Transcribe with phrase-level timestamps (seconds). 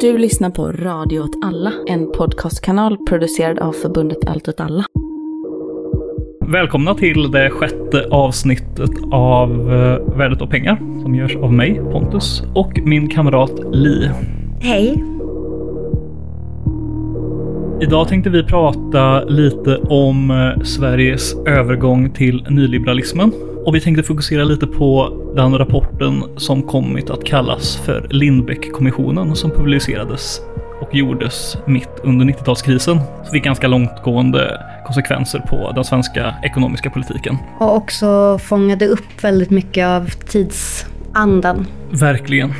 [0.00, 4.84] Du lyssnar på Radio åt alla, en podcastkanal producerad av förbundet Allt åt alla.
[6.40, 12.42] Välkomna till det sjätte avsnittet av eh, Värdet av pengar som görs av mig, Pontus,
[12.54, 14.10] och min kamrat Li.
[14.60, 15.04] Hej.
[17.80, 23.32] Idag tänkte vi prata lite om eh, Sveriges övergång till nyliberalismen.
[23.70, 29.50] Och vi tänkte fokusera lite på den rapporten som kommit att kallas för Lindbeck-kommissionen som
[29.50, 30.40] publicerades
[30.80, 33.00] och gjordes mitt under 90-talskrisen.
[33.24, 37.36] Så fick ganska långtgående konsekvenser på den svenska ekonomiska politiken.
[37.58, 41.66] Och också fångade upp väldigt mycket av tidsandan.
[41.90, 42.54] Verkligen.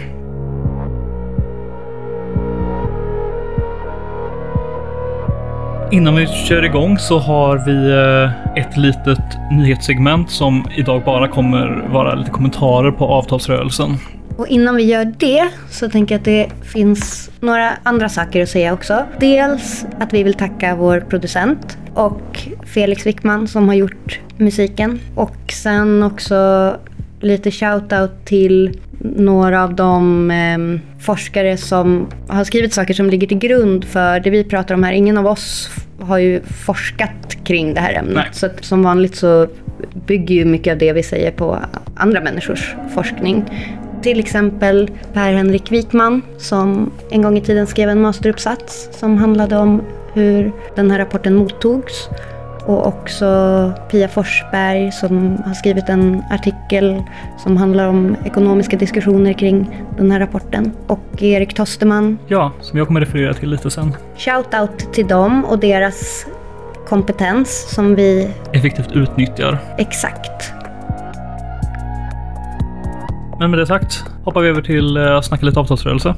[5.93, 11.89] Innan vi kör igång så har vi eh, ett litet nyhetssegment som idag bara kommer
[11.93, 13.97] vara lite kommentarer på avtalsrörelsen.
[14.37, 18.49] Och innan vi gör det så tänker jag att det finns några andra saker att
[18.49, 19.05] säga också.
[19.21, 25.01] Dels att vi vill tacka vår producent och Felix Wickman som har gjort musiken.
[25.15, 26.77] Och sen också
[27.21, 33.39] lite shout-out till några av de eh, forskare som har skrivit saker som ligger till
[33.39, 34.93] grund för det vi pratar om här.
[34.93, 35.71] Ingen av oss
[36.01, 38.15] har ju forskat kring det här ämnet.
[38.15, 38.29] Nej.
[38.33, 39.49] Så att som vanligt så
[40.07, 41.59] bygger ju mycket av det vi säger på
[41.95, 43.45] andra människors forskning.
[44.03, 49.83] Till exempel Per-Henrik Wikman som en gång i tiden skrev en masteruppsats som handlade om
[50.13, 52.09] hur den här rapporten mottogs.
[52.67, 57.03] Och också Pia Forsberg som har skrivit en artikel
[57.39, 60.73] som handlar om ekonomiska diskussioner kring den här rapporten.
[60.87, 62.19] Och Erik Tosterman.
[62.27, 63.97] Ja, som jag kommer referera till lite sen.
[64.17, 66.27] Shout-out till dem och deras
[66.89, 69.59] kompetens som vi Effektivt utnyttjar.
[69.79, 70.53] exakt
[73.41, 76.15] Men med det sagt hoppar vi över till eh, att snacka lite avtalsrörelse.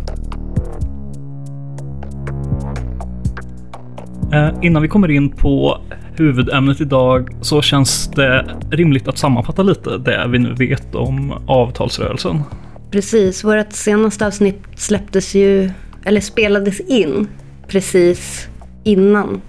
[4.33, 5.79] Eh, innan vi kommer in på
[6.17, 12.42] huvudämnet idag så känns det rimligt att sammanfatta lite det vi nu vet om avtalsrörelsen.
[12.90, 15.70] Precis, vårt senaste avsnitt släpptes ju,
[16.05, 17.28] eller spelades in
[17.68, 18.48] precis
[18.84, 19.40] innan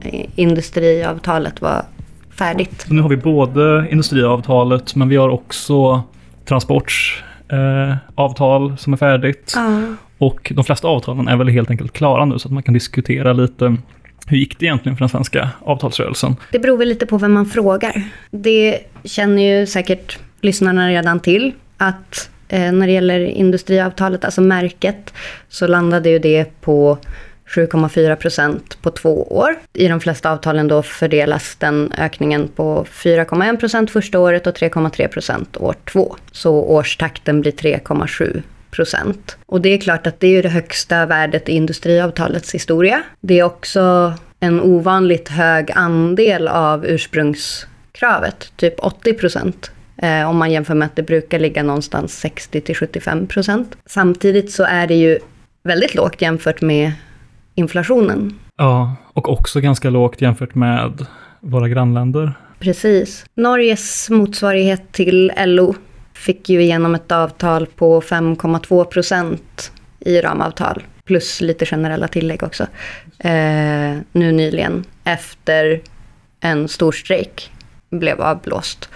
[0.00, 1.84] eh, industriavtalet var
[2.38, 2.84] färdigt.
[2.88, 6.02] Så nu har vi både industriavtalet men vi har också
[6.44, 9.52] transportavtal eh, som är färdigt.
[9.56, 9.82] Ja.
[10.18, 13.32] Och de flesta avtalen är väl helt enkelt klara nu så att man kan diskutera
[13.32, 13.76] lite
[14.28, 16.36] hur gick det egentligen för den svenska avtalsrörelsen?
[16.52, 18.02] Det beror väl lite på vem man frågar.
[18.30, 25.14] Det känner ju säkert lyssnarna redan till att eh, när det gäller industriavtalet, alltså märket,
[25.48, 26.98] så landade ju det på
[27.48, 29.56] 7,4 procent på två år.
[29.72, 35.08] I de flesta avtalen då fördelas den ökningen på 4,1 procent första året och 3,3
[35.08, 36.16] procent år två.
[36.32, 39.36] Så årstakten blir 3,7 procent.
[39.46, 43.02] Och det är klart att det är det högsta värdet i industriavtalets historia.
[43.20, 49.70] Det är också en ovanligt hög andel av ursprungskravet, typ 80 procent.
[49.96, 53.76] Eh, om man jämför med att det brukar ligga någonstans 60 till 75 procent.
[53.86, 55.18] Samtidigt så är det ju
[55.62, 56.92] väldigt lågt jämfört med
[57.54, 58.38] inflationen.
[58.56, 61.06] Ja, och också ganska lågt jämfört med
[61.40, 62.32] våra grannländer.
[62.58, 63.24] Precis.
[63.34, 65.74] Norges motsvarighet till LO
[66.18, 70.82] fick ju igenom ett avtal på 5,2 procent i ramavtal.
[71.04, 72.62] Plus lite generella tillägg också.
[73.18, 75.80] Eh, nu nyligen efter
[76.40, 77.50] en stor strejk
[77.90, 78.88] blev avblåst.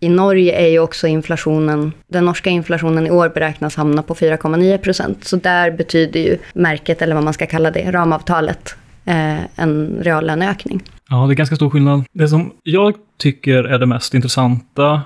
[0.00, 4.78] I Norge är ju också inflationen, den norska inflationen i år beräknas hamna på 4,9
[4.78, 5.24] procent.
[5.24, 10.82] Så där betyder ju märket, eller vad man ska kalla det, ramavtalet, eh, en reallöneökning.
[11.08, 12.04] Ja, det är ganska stor skillnad.
[12.12, 15.02] Det som jag tycker är det mest intressanta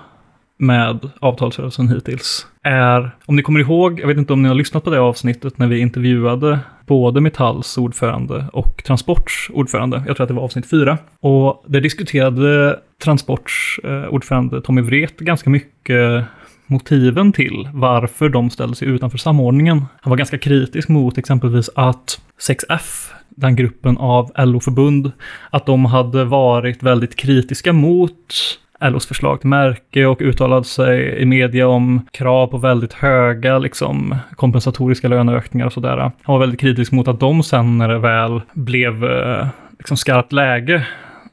[0.58, 4.84] med avtalsrörelsen hittills är, om ni kommer ihåg, jag vet inte om ni har lyssnat
[4.84, 10.02] på det avsnittet när vi intervjuade både Metalls ordförande och Transports ordförande.
[10.06, 10.98] Jag tror att det var avsnitt fyra.
[11.20, 13.80] Och där diskuterade Transports
[14.10, 16.24] ordförande Tommy Vret ganska mycket
[16.66, 19.84] motiven till varför de ställde sig utanför samordningen.
[20.00, 25.12] Han var ganska kritisk mot exempelvis att 6F, den gruppen av LO-förbund,
[25.50, 28.34] att de hade varit väldigt kritiska mot
[28.80, 34.16] LOs förslag till märke och uttalade sig i media om krav på väldigt höga liksom,
[34.36, 35.96] kompensatoriska löneökningar och sådär.
[35.96, 39.46] Han var väldigt kritisk mot att de sen när det väl blev eh,
[39.78, 40.86] liksom skarpt läge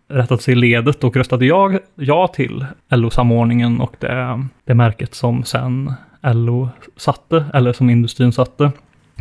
[0.08, 5.44] rättade sig i ledet och röstade ja, ja till LO-samordningen och det, det märket som
[5.44, 8.72] sen LO satte, eller som industrin satte.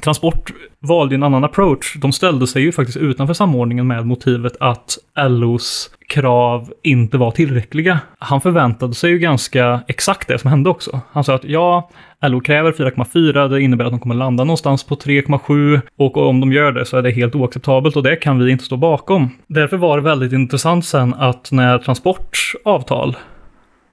[0.02, 1.96] Transport valde en annan approach.
[1.96, 4.98] De ställde sig ju faktiskt utanför samordningen med motivet att
[5.28, 7.98] LOs krav inte var tillräckliga.
[8.18, 11.00] Han förväntade sig ju ganska exakt det som hände också.
[11.12, 11.90] Han sa att ja,
[12.22, 16.52] LO kräver 4,4, det innebär att de kommer landa någonstans på 3,7 och om de
[16.52, 19.30] gör det så är det helt oacceptabelt och det kan vi inte stå bakom.
[19.46, 23.16] Därför var det väldigt intressant sen att när Transports avtal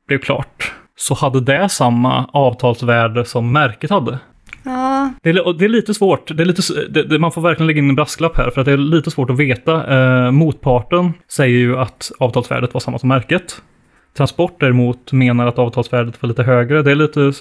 [0.07, 4.19] blev klart så hade det samma avtalsvärde som märket hade.
[4.63, 6.37] Ja, Det är, det är lite svårt.
[6.37, 8.65] Det är lite, det, det, man får verkligen lägga in en brasklapp här, för att
[8.65, 9.97] det är lite svårt att veta.
[9.97, 13.61] Eh, motparten säger ju att avtalsvärdet var samma som märket.
[14.17, 16.81] Transport däremot menar att avtalsvärdet var lite högre.
[16.81, 17.31] Det är lite,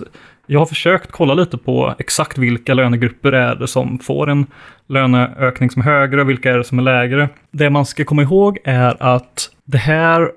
[0.47, 4.47] jag har försökt kolla lite på exakt vilka lönegrupper är det som får en
[4.87, 7.29] löneökning som är högre och vilka är det som är lägre.
[7.51, 10.31] Det man ska komma ihåg är att det här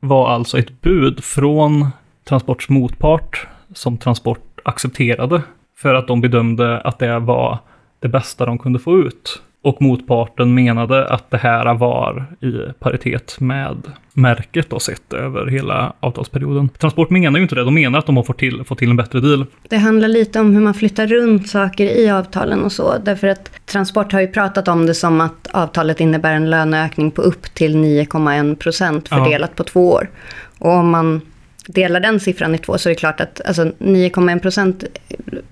[0.00, 1.86] var alltså ett bud från
[2.28, 5.42] Transports motpart som Transport accepterade
[5.82, 7.58] för att de bedömde att det var
[8.00, 9.42] det bästa de kunde få ut.
[9.62, 13.76] Och motparten menade att det här var i paritet med
[14.12, 16.68] märket då sett över hela avtalsperioden.
[16.68, 18.96] Transport menar ju inte det, de menar att de har fått till, fått till en
[18.96, 19.46] bättre deal.
[19.68, 22.94] det handlar lite om hur man flyttar runt saker i avtalen och så.
[23.04, 27.22] Därför att Transport har ju pratat om det som att avtalet innebär en löneökning på
[27.22, 29.16] upp till 9,1 procent Ja.
[29.16, 30.10] fördelat på två år.
[30.58, 31.20] Och om man
[31.68, 34.84] delar den siffran i två så är det klart att alltså, 9,1 procent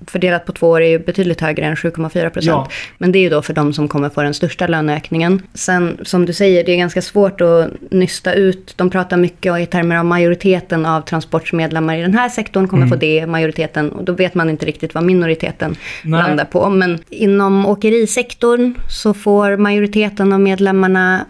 [0.07, 2.45] fördelat på två år är ju betydligt högre än 7,4 procent.
[2.47, 2.69] Ja.
[2.99, 5.43] Men det är ju då för de som kommer få den största löneökningen.
[5.55, 8.75] Sen som du säger, det är ganska svårt att nysta ut.
[8.77, 12.97] De pratar mycket i termer av majoriteten av transportmedlemmar i den här sektorn kommer få
[12.97, 13.93] det, majoriteten.
[13.93, 16.23] Och då vet man inte riktigt vad minoriteten Nej.
[16.23, 16.71] landar på.
[16.71, 21.25] Men inom åkerisektorn så får majoriteten av medlemmarna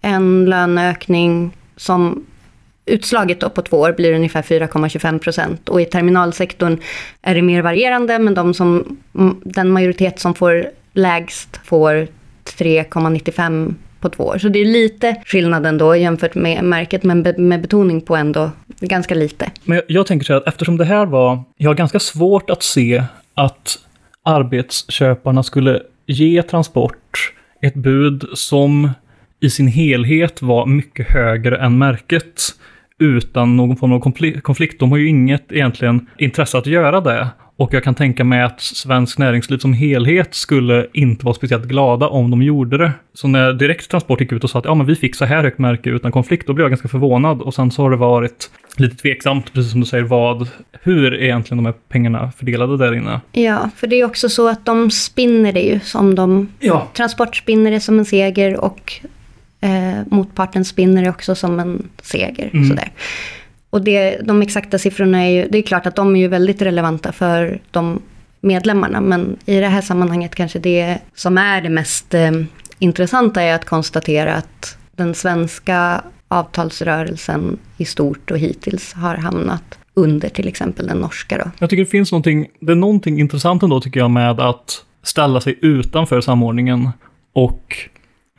[0.00, 2.24] en löneökning som
[2.90, 5.68] Utslaget då på två år blir ungefär 4,25 procent.
[5.68, 6.78] Och i terminalsektorn
[7.22, 8.96] är det mer varierande, men de som,
[9.44, 12.06] den majoritet som får lägst får
[12.58, 14.38] 3,95 på två år.
[14.38, 18.50] Så det är lite skillnad ändå jämfört med märket, men be, med betoning på ändå
[18.80, 19.50] ganska lite.
[19.64, 22.50] Men jag, jag tänker så här att eftersom det här var, jag har ganska svårt
[22.50, 23.04] att se
[23.34, 23.78] att
[24.24, 27.32] arbetsköparna skulle ge Transport
[27.62, 28.90] ett bud som
[29.40, 32.42] i sin helhet var mycket högre än märket
[33.00, 34.00] utan någon form av
[34.40, 34.80] konflikt.
[34.80, 37.28] De har ju inget egentligen intresse att göra det.
[37.56, 42.08] Och jag kan tänka mig att svensk näringsliv som helhet skulle inte vara speciellt glada
[42.08, 42.92] om de gjorde det.
[43.14, 45.42] Så när Direkt Transport gick ut och sa att ja, men vi fick så här
[45.42, 47.42] högt märke utan konflikt, då blev jag ganska förvånad.
[47.42, 50.48] Och sen så har det varit lite tveksamt, precis som du säger, vad,
[50.82, 53.20] hur är egentligen de här pengarna fördelade där inne?
[53.32, 56.48] Ja, för det är också så att de spinner det ju som de...
[56.60, 56.88] Ja.
[56.96, 58.92] Transport spinner det som en seger och
[59.60, 62.50] eh, motparten spinner också som en seger.
[62.52, 62.68] Mm.
[62.68, 62.92] Sådär.
[63.70, 66.62] Och det, de exakta siffrorna är ju, det är klart att de är ju väldigt
[66.62, 68.02] relevanta för de
[68.40, 72.30] medlemmarna, men i det här sammanhanget kanske det som är det mest eh,
[72.78, 80.28] intressanta är att konstatera att den svenska avtalsrörelsen i stort och hittills har hamnat under
[80.28, 81.50] till exempel den norska då.
[81.58, 85.40] Jag tycker det finns någonting, det är någonting intressant ändå tycker jag med att ställa
[85.40, 86.88] sig utanför samordningen
[87.32, 87.76] och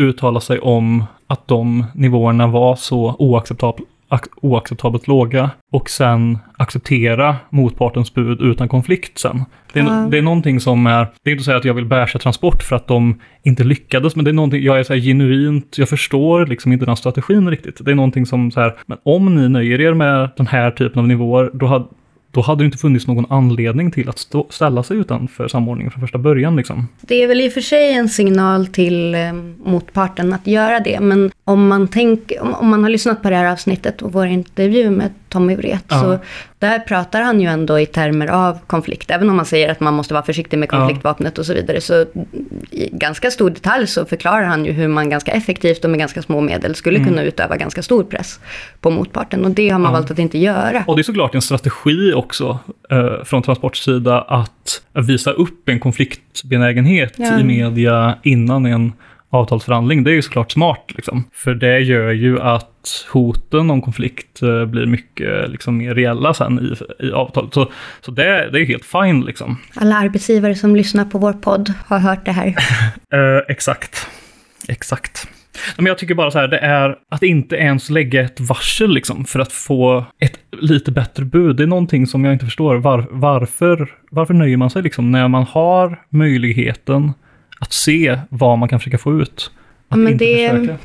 [0.01, 7.36] uttala sig om att de nivåerna var så oacceptabla ac- oacceptabelt låga och sen acceptera
[7.50, 9.44] motpartens bud utan konflikt sen.
[9.74, 10.07] Det är, Ja.
[10.12, 12.75] det är någonting som är, det är inte så att jag vill bärsa transport för
[12.75, 16.71] att de inte lyckades, men det är någonting, jag är så genuint, jag förstår liksom
[16.74, 17.86] inte den strategin riktigt.
[17.86, 21.00] Det är någonting som så här, men om ni nöjer er med den här typen
[21.00, 21.86] av nivåer, då hade
[22.31, 26.01] då hade det inte funnits någon anledning till att stå, ställa sig utanför samordningen från
[26.01, 26.56] första början.
[26.56, 26.88] Liksom.
[27.01, 31.00] Det är väl i och för sig en signal till eh, motparten att göra det,
[31.00, 34.25] men om man, tänk, om, om man har lyssnat på det här avsnittet och vår
[34.27, 36.00] intervju med Tommy Wret, Ja.
[36.01, 36.20] så
[36.60, 39.12] där pratar han ju ändå i termer av konflikt.
[39.12, 40.77] Även om man säger att man måste vara försiktig med Ja.
[40.79, 42.05] konfliktvapnet och så vidare, så
[42.72, 46.22] i ganska stor detalj så förklarar han ju hur man ganska effektivt och med ganska
[46.22, 48.39] små medel skulle kunna utöva ganska stor press
[48.81, 49.46] på motparten.
[49.46, 49.93] Och det har man Mm.
[49.93, 50.00] Ja.
[50.00, 50.84] valt att inte göra.
[50.88, 52.60] Och det är såklart en strategi också
[52.91, 57.39] eh, från Transports sida att visa upp en konfliktbenägenhet Ja.
[57.39, 58.93] i media innan en
[59.31, 60.03] avtalsförhandling.
[60.03, 61.23] Det är ju såklart smart, liksom.
[61.33, 66.59] för det gör ju att hoten om konflikt eh, blir mycket liksom, mer reella sen
[67.00, 67.53] i, i avtalet.
[67.53, 67.71] Så,
[68.01, 69.21] så det, det är ju helt fine.
[69.21, 69.57] Liksom.
[69.75, 72.55] Alla arbetsgivare som lyssnar på vår podd har hört det här.
[73.13, 74.07] Eh, exakt.
[74.67, 75.27] Exakt.
[75.77, 79.25] Men jag tycker bara så här, det är att inte ens lägga ett varsel liksom
[79.25, 81.55] för att få ett lite bättre bud.
[81.55, 82.75] Det är någonting som jag inte förstår.
[82.75, 87.13] Var, varför, varför nöjer man sig liksom när man har möjligheten
[87.62, 89.51] att se vad man kan försöka få ut?
[89.89, 90.77] Att Men inte det- försöka.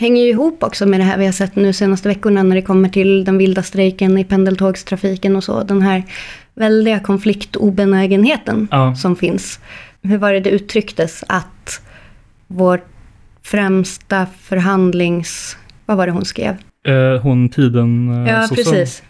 [0.00, 2.62] hänger ju ihop också med det här vi har sett nu senaste veckorna när det
[2.62, 5.62] kommer till den vilda strejken i pendeltågstrafiken och så.
[5.62, 6.02] Den här
[6.54, 8.94] väldiga konfliktobenägenheten Ja.
[8.94, 9.60] som finns.
[10.04, 11.80] hur var det det uttrycktes, att
[12.46, 12.80] vår
[13.42, 15.56] främsta förhandlings...
[15.86, 16.56] Vad var det hon skrev?
[16.86, 18.08] Eh, hon tiden...
[18.26, 18.56] eh, Ja, sossen.
[18.56, 19.02] precis.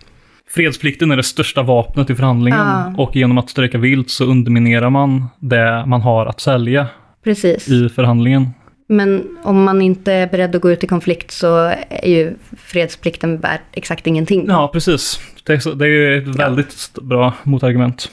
[0.51, 2.95] Fredsplikten är det största vapnet i förhandlingen Ja.
[2.99, 6.87] och genom att strejka vilt så underminerar man det man har att sälja
[7.25, 7.69] Precis.
[7.69, 8.47] i förhandlingen.
[8.89, 11.57] Men om man inte är beredd att gå ut i konflikt så
[11.89, 14.45] är ju fredsplikten värd exakt ingenting.
[14.49, 15.21] Ja, precis.
[15.45, 18.11] Det är, det är ett väldigt st- bra motargument.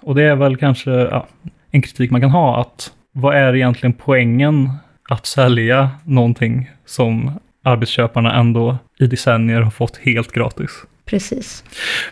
[0.00, 1.26] Och det är väl kanske ja,
[1.70, 4.70] en kritik man kan ha, att vad är egentligen poängen
[5.08, 7.32] att sälja någonting som
[7.64, 10.70] arbetsköparna ändå i decennier har fått helt gratis?
[11.04, 11.64] Precis.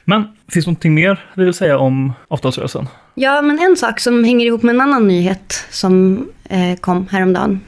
[0.04, 2.86] Men finns det någonting mer vi vill säga om avtalsrörelsen?
[3.20, 7.60] Ja, men en sak som hänger ihop med en annan nyhet som eh, kom häromdagen.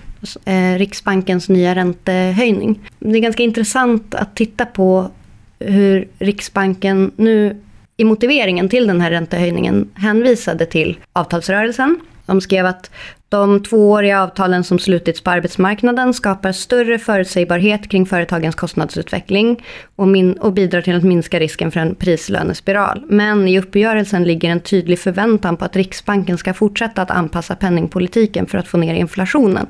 [0.44, 2.80] Eh, Riksbankens nya räntehöjning.
[2.98, 5.10] Det är ganska intressant att titta på
[5.58, 7.56] hur Riksbanken nu
[7.96, 12.00] i motiveringen till den här räntehöjningen hänvisade till avtalsrörelsen.
[12.30, 12.90] De skrev att
[13.28, 19.62] de tvååriga avtalen som slutits på arbetsmarknaden skapar större förutsägbarhet kring företagens kostnadsutveckling
[19.96, 23.04] och, min- och bidrar till att minska risken för en prislönespiral.
[23.08, 28.46] Men i uppgörelsen ligger en tydlig förväntan på att Riksbanken ska fortsätta att anpassa penningpolitiken
[28.46, 29.66] för att få ner inflationen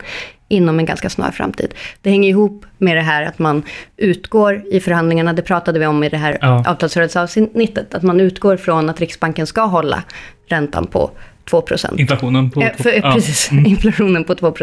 [0.48, 1.74] inom en ganska snar framtid.
[2.02, 3.62] Det hänger ihop med det här att man
[3.96, 6.64] utgår i förhandlingarna, det pratade vi om i det här Ja.
[6.66, 10.02] avtalsrörelseavsnittet, att man utgår från att Riksbanken ska hålla
[10.48, 11.10] räntan på
[11.50, 11.62] 2
[11.98, 12.62] Inflationen på...
[12.62, 13.12] Ja, på- för, ja.
[13.14, 13.66] Precis, Mm.
[13.66, 14.54] inflationen på 2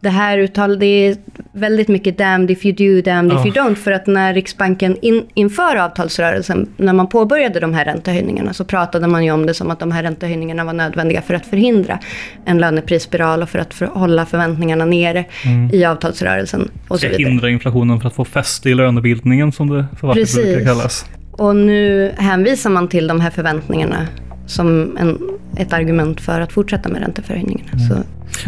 [0.00, 1.16] Det här uttalet, det är
[1.52, 3.40] väldigt mycket damned if you do, damned Ja.
[3.48, 3.74] if you don't.
[3.74, 9.06] För att när Riksbanken in, inför avtalsrörelsen, när man påbörjade de här räntehöjningarna, så pratade
[9.06, 11.98] man ju om det som att de här räntehöjningarna var nödvändiga för att förhindra
[12.44, 15.24] en löneprisspiral och för att för, hålla förväntningarna nere
[15.72, 17.16] i avtalsrörelsen och så Mm.
[17.18, 17.30] Vidare.
[17.30, 21.04] hindra inflationen för att få fäste i lönebildningen som det så vackert brukar kallas.
[21.32, 24.06] Och nu hänvisar man till de här förväntningarna
[24.46, 25.18] som en,
[25.56, 27.70] ett argument för att fortsätta med ränteförhöjningarna.
[27.72, 27.88] Mm.
[27.88, 27.94] Så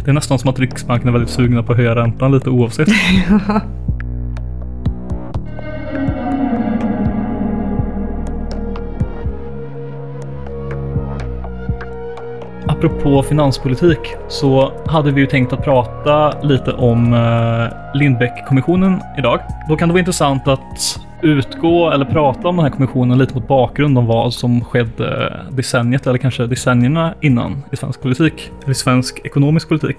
[0.05, 2.89] Det är nästan som att Riksbanken är väldigt sugna på att höja räntan lite oavsett.
[12.69, 13.99] Apropå finanspolitik
[14.29, 19.41] så hade vi ju tänkt att prata lite om eh, Lindbeck-kommissionen idag.
[19.69, 23.49] Då kan det vara intressant att utgå eller prata om den här kommissionen lite mot
[23.49, 28.75] bakgrund om vad som skedde decenniet eller kanske decennierna innan i svensk politik, eller i
[28.75, 29.97] svensk ekonomisk politik.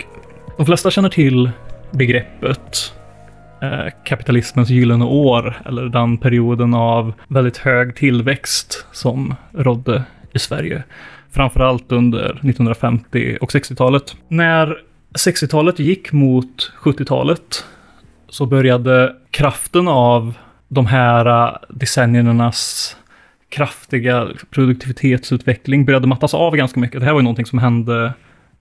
[0.57, 1.51] De flesta känner till
[1.91, 2.93] begreppet
[3.61, 10.83] eh, kapitalismens gyllene år, eller den perioden av väldigt hög tillväxt som rådde i Sverige.
[11.31, 14.15] Framförallt under 1950 och 60-talet.
[14.27, 14.77] När
[15.13, 17.65] 60-talet gick mot 70-talet
[18.29, 20.33] så började kraften av
[20.67, 22.95] de här äh, decenniernas
[23.49, 26.99] kraftiga produktivitetsutveckling började mattas av ganska mycket.
[26.99, 28.13] Det här var ju någonting som hände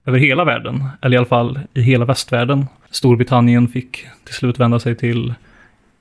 [0.05, 2.65] över hela världen, eller i alla fall i hela västvärlden.
[2.91, 5.33] Storbritannien fick till slut vända sig till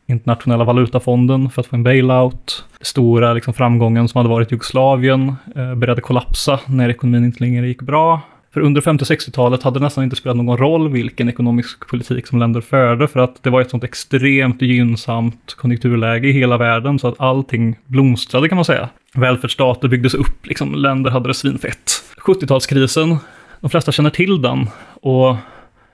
[0.07, 2.65] internationella valutafonden för att få en bailout.
[2.81, 7.69] Stora liksom, framgången som hade varit i Jugoslavien eh, började kollapsa när ekonomin inte längre
[7.69, 8.21] gick bra.
[8.57, 12.27] För under 50 och 60-talet hade det nästan inte spelat någon roll vilken ekonomisk politik
[12.27, 16.99] som länder förde, för att det var ett sånt extremt gynnsamt konjunkturläge i hela världen,
[16.99, 18.89] så att allting blomstrade kan man säga.
[19.15, 22.03] Välfärdsstater byggdes upp, liksom, länder hade det svinfett.
[22.27, 23.17] 70-talskrisen,
[23.61, 24.67] de flesta känner till den,
[25.03, 25.37] och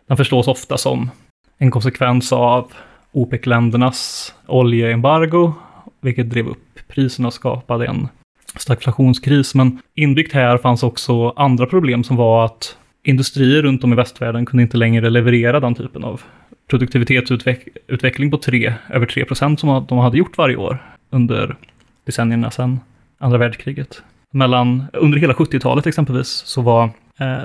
[0.09, 1.11] den förstås ofta som
[1.59, 2.73] en konsekvens av
[3.12, 5.52] OPEC-ländernas oljeembargo,
[6.00, 8.09] vilket drev upp priserna och skapade en
[8.56, 9.54] stagflationskris.
[9.54, 14.47] Men inbyggt här fanns också andra problem som var att industrier runt om i västvärlden
[14.47, 16.21] kunde inte längre leverera den typen av
[16.71, 20.78] produktivitetsutveckling på 3, över 3 procent som de hade gjort varje år
[21.11, 21.56] under
[22.04, 22.80] decennierna sedan
[23.18, 24.02] andra världskriget.
[24.32, 26.90] Mellan, under hela 70-talet exempelvis så var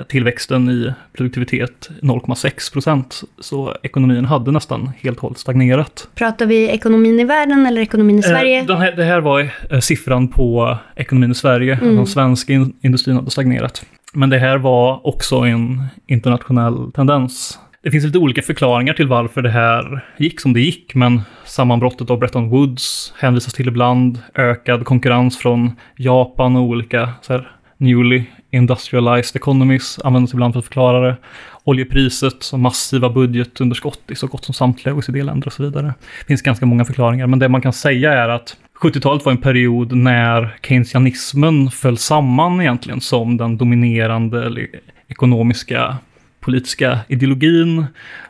[0.08, 3.20] tillväxten i produktivitet 0,6 procent.
[3.38, 6.08] Så ekonomin hade nästan helt och hållet stagnerat.
[6.14, 8.66] pratar vi ekonomin i världen eller ekonomin i Sverige?
[8.68, 11.78] Eh, här, det här var eh, siffran på ekonomin i Sverige.
[11.82, 11.96] Mm.
[11.96, 13.84] Den svenska in, industrin hade stagnerat.
[14.12, 17.58] Men det här var också en internationell tendens.
[17.82, 22.10] Det finns lite olika förklaringar till varför det här gick som det gick, men sammanbrottet
[22.10, 24.18] av Bretton Woods hänvisas till ibland.
[24.34, 30.64] Ökad konkurrens från Japan och olika så här, newly industrialized economies används ibland för att
[30.64, 31.16] förklara det.
[31.64, 35.94] Oljepriset, massiva budgetunderskott i så gott som samtliga OECD-länder och så vidare.
[36.20, 39.38] Det finns ganska många förklaringar, men det man kan säga är att 70-talet var en
[39.38, 44.66] period när keynesianismen föll samman egentligen som den dominerande
[45.08, 45.96] ekonomiska
[46.40, 47.86] politiska ideologin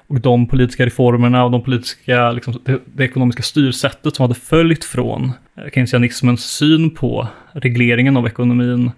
[0.06, 4.84] och de politiska reformerna och de politiska, liksom, det, det ekonomiska styrsättet som hade följt
[4.84, 8.90] från eh, keynesianismens syn på regleringen av ekonomin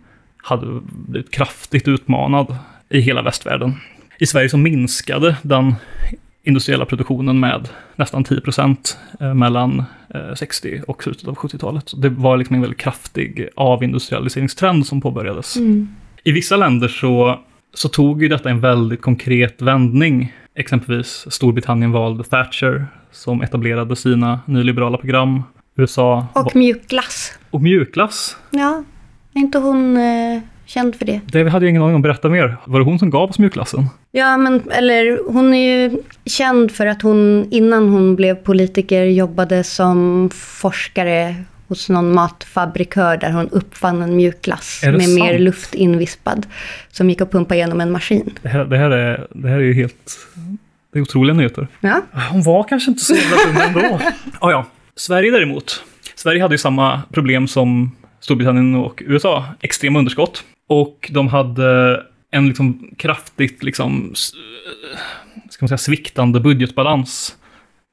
[0.43, 2.57] hade blivit kraftigt utmanad
[2.89, 3.75] i hela västvärlden.
[4.19, 5.75] I Sverige så minskade den
[6.43, 11.89] industriella produktionen med nästan 10 procent eh, mellan eh, 60 och slutet av 70-talet.
[11.89, 15.57] Så Det var liksom en väldigt kraftig avindustrialiseringstrend som påbörjades.
[16.25, 17.41] I vissa länder så,
[17.75, 20.35] så tog ju detta en väldigt konkret vändning.
[20.55, 25.43] Exempelvis Storbritannien valde Thatcher som etablerade sina nyliberala program.
[25.77, 27.39] USA Och mjukglass.
[27.51, 28.37] och mjukglass.
[28.51, 28.85] Ja,
[29.35, 31.21] är inte hon eh, känd för det?
[31.27, 32.03] Det hade jag ingen aning om.
[32.03, 32.57] Berätta mer.
[32.65, 33.87] Var det hon som gav oss mjukglassen?
[34.11, 39.65] Ja, men eller hon är ju känd för att hon innan hon blev politiker jobbade
[39.65, 41.35] som forskare
[41.69, 45.41] hos någon matfabrikör där hon uppfann en mjukglass med mer sant?
[45.41, 46.47] luft invispad
[46.91, 48.39] som gick att pumpa genom en maskin.
[48.43, 50.19] Det här, det här, är, det här är ju helt...
[50.93, 51.69] Det är otroliga nyheter.
[51.81, 54.01] Ja, Hon var kanske inte så jävla dum ändå.
[54.39, 54.67] ah, ja.
[54.97, 55.85] Sverige däremot.
[56.15, 59.45] Sverige hade ju samma problem som Storbritannien och USA.
[59.61, 60.45] Extrema underskott.
[60.69, 64.15] Och de hade en liksom kraftigt liksom,
[64.93, 64.99] eh,
[65.51, 67.37] ska man säga, sviktande budgetbalans.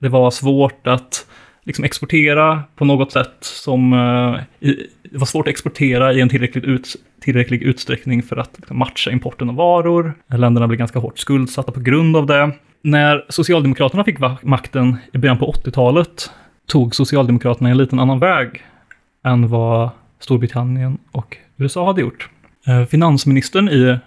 [0.02, 1.28] Det var svårt att
[1.64, 3.94] liksom exportera på något sätt som...
[3.94, 4.70] eh,
[5.12, 9.12] det var svårt att exportera i en tillräcklig, ut, tillräcklig utsträckning för att liksom, matcha
[9.12, 10.14] importen av varor.
[10.38, 12.52] Länderna blev ganska hårt skuldsatta på grund av det.
[12.82, 16.32] När Socialdemokraterna fick makten i början på 80-talet
[16.68, 18.64] tog Socialdemokraterna en liten annan väg
[19.26, 22.30] än vad Storbritannien och USA hade gjort.
[22.68, 23.98] Eh, finansministern i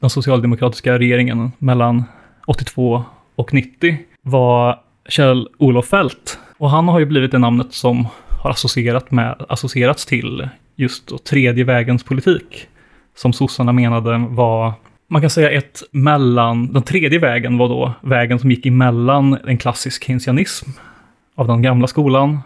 [0.00, 2.04] den socialdemokratiska regeringen mellan
[2.46, 6.38] 82 och 90 var Kjell-Olof Feldt.
[6.58, 11.18] Och han har ju blivit det namnet som har associerat med, associerats till just då
[11.18, 12.66] tredje vägens politik.
[13.16, 14.72] Som sossarna menade var,
[15.08, 19.58] man kan säga ett mellan, den tredje vägen var då vägen som gick emellan en
[19.58, 20.70] klassisk keynesianism
[21.34, 22.38] av den gamla skolan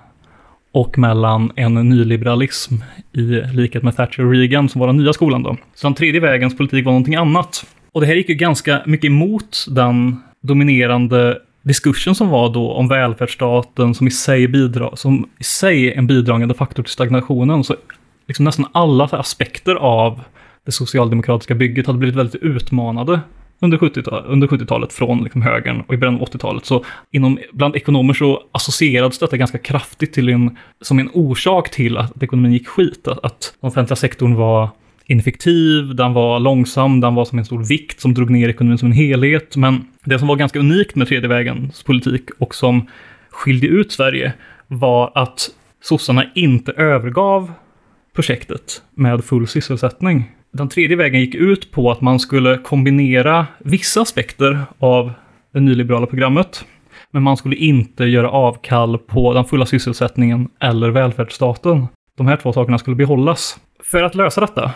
[0.75, 2.75] och mellan en nyliberalism
[3.13, 5.57] i likhet med Thatcher och Reagan som var den nya skolan då.
[5.75, 7.67] Så den tredje vägens politik var någonting annat.
[7.93, 12.89] Och det här gick ju ganska mycket emot den dominerande diskursen som var då om
[12.89, 17.65] välfärdsstaten som i sig, bidra, som i sig är en bidragande faktor till stagnationen.
[17.65, 17.77] Så
[18.27, 20.21] liksom nästan alla aspekter av
[20.67, 23.21] det socialdemokratiska bygget hade blivit väldigt utmanade
[23.65, 26.65] under 70-talet, under 70-talet från liksom högern och i början av 80-talet.
[26.65, 31.97] Så inom, bland ekonomer så associerades detta ganska kraftigt till en, som en orsak till
[31.97, 33.09] att ekonomin gick skit.
[33.09, 34.69] Att, att den offentliga sektorn var
[35.07, 38.87] ineffektiv, den var långsam, den var som en stor vikt som drog ner ekonomin som
[38.87, 39.57] en helhet.
[39.57, 42.87] Men det som var ganska unikt med tredje vägens politik och som
[43.31, 44.33] skilde ut Sverige
[44.67, 45.51] var att
[45.83, 47.53] sossarna inte övergav
[48.15, 50.31] projektet med full sysselsättning.
[50.57, 55.13] Den tredje vägen gick ut på att man skulle kombinera vissa aspekter av
[55.53, 56.65] det nyliberala programmet,
[57.11, 61.87] men man skulle inte göra avkall på den fulla sysselsättningen eller välfärdsstaten.
[62.17, 63.61] De här två sakerna skulle behållas.
[63.83, 64.73] För att lösa detta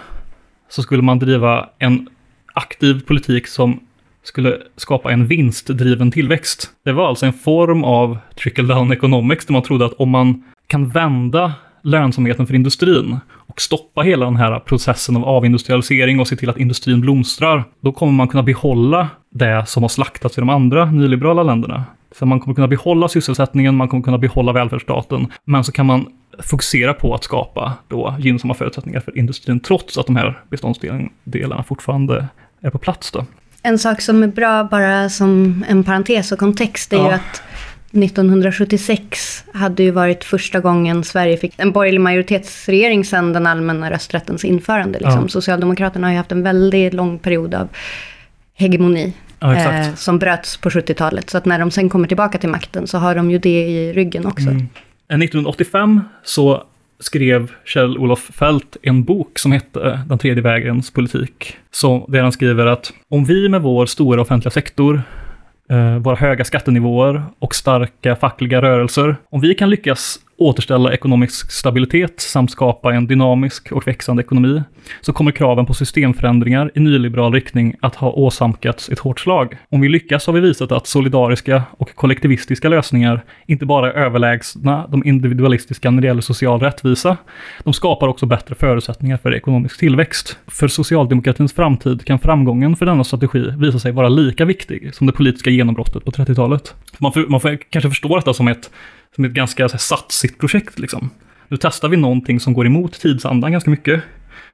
[0.69, 2.09] så skulle man driva en
[2.55, 3.81] aktiv politik som
[4.23, 6.71] skulle skapa en vinstdriven tillväxt.
[6.85, 10.89] Det var alltså en form av trickle-down economics där man trodde att om man kan
[10.89, 13.17] vända lönsamheten för industrin
[13.59, 17.93] och stoppa hela den här processen av avindustrialisering och se till att industrin blomstrar, då
[17.93, 21.85] kommer man kunna behålla det som har slaktats i de andra nyliberala länderna.
[22.19, 26.07] Så man kommer kunna behålla sysselsättningen, man kommer kunna behålla välfärdsstaten, men så kan man
[26.39, 32.29] fokusera på att skapa då gynnsamma förutsättningar för industrin, trots att de här beståndsdelarna fortfarande
[32.63, 33.11] är på plats.
[33.11, 33.25] Då.
[33.63, 37.15] En sak som är bra bara som en parentes och kontext är ju Ja.
[37.15, 37.43] att
[37.93, 44.45] 1976 hade ju varit första gången Sverige fick en borgerlig majoritetsregering sedan den allmänna rösträttens
[44.45, 44.99] införande.
[44.99, 45.23] Liksom.
[45.23, 45.29] Ja.
[45.29, 47.69] Socialdemokraterna har ju haft en väldigt lång period av
[48.55, 51.31] hegemoni Ja, eh, som bröts på 70-talet.
[51.31, 53.93] Så att när de sen kommer tillbaka till makten så har de ju det i
[53.93, 54.49] ryggen också.
[54.49, 54.69] Mm.
[55.09, 56.65] 1985 så
[57.01, 61.57] skrev Kjell-Olof Feldt en bok som hette Den tredje vägens politik.
[61.71, 65.01] Så där han skriver att om vi med vår stora offentliga sektor, eh,
[65.71, 72.21] Eh, våra höga skattenivåer och starka fackliga rörelser, om vi kan lyckas återställa ekonomisk stabilitet
[72.21, 74.63] samt skapa en dynamisk och växande ekonomi,
[75.01, 79.57] så kommer kraven på systemförändringar i nyliberal riktning att ha åsamkats ett hårt slag.
[79.71, 84.87] Om vi lyckas har vi visat att solidariska och kollektivistiska lösningar inte bara är överlägsna
[84.89, 87.17] de individualistiska när det gäller social rättvisa,
[87.65, 90.39] de skapar också bättre förutsättningar för ekonomisk tillväxt.
[90.47, 95.13] För socialdemokratins framtid kan framgången för denna strategi visa sig vara lika viktig som det
[95.13, 96.75] politiska genombrottet på 30-talet.
[96.99, 98.71] Man får, man får kanske förstå detta som ett,
[99.15, 100.79] som ett ganska så här, satsigt projekt.
[100.79, 101.11] Liksom.
[101.49, 104.03] Nu testar vi någonting som går emot tidsandan ganska mycket.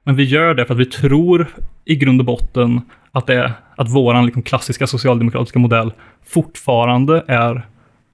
[0.03, 1.47] Men vi gör det för att vi tror
[1.85, 5.93] i grund och botten att, det, att våran liksom klassiska socialdemokratiska modell
[6.25, 7.67] fortfarande är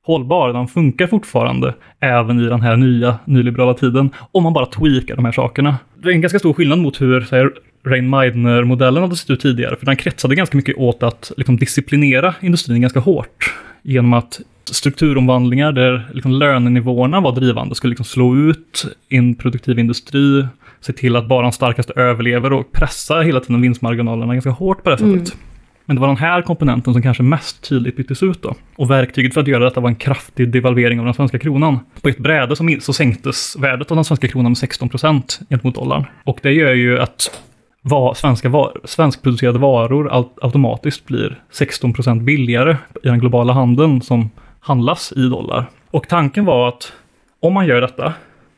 [0.04, 0.54] hållbar.
[0.54, 4.10] Den funkar fortfarande även i den här nya nyliberala tiden.
[4.32, 5.78] Om man bara tweakar de här sakerna.
[5.96, 7.52] Det är en ganska stor skillnad mot hur så här,
[7.86, 12.36] Rain Meidner-modellen hade sett ut tidigare, för den kretsade ganska mycket åt att liksom, disciplinera
[12.42, 18.86] industrin ganska hårt genom att strukturomvandlingar där liksom, lönenivåerna var drivande skulle liksom, slå ut
[19.10, 20.48] improduktiv industri,
[20.80, 24.90] se till att bara de starkaste överlever och pressa hela tiden vinstmarginalerna ganska hårt på
[24.90, 25.34] det sättet.
[25.34, 25.48] Mm.
[25.86, 28.56] Men det var den här komponenten som kanske mest tydligt byttes ut då.
[28.76, 31.80] Och verktyget för att göra detta var en kraftig devalvering av den svenska kronan.
[32.02, 35.76] På ett bräde så, så sänktes värdet av den svenska kronan med 16 procent gentemot
[35.76, 36.06] dollarn.
[36.24, 37.42] Och det gör ju att
[37.82, 44.30] var, svenska var, svenskproducerade varor automatiskt blir 16 procent billigare i den globala handeln som
[44.60, 45.66] handlas i dollar.
[45.92, 46.94] Och tanken var att
[47.40, 48.14] om man gör detta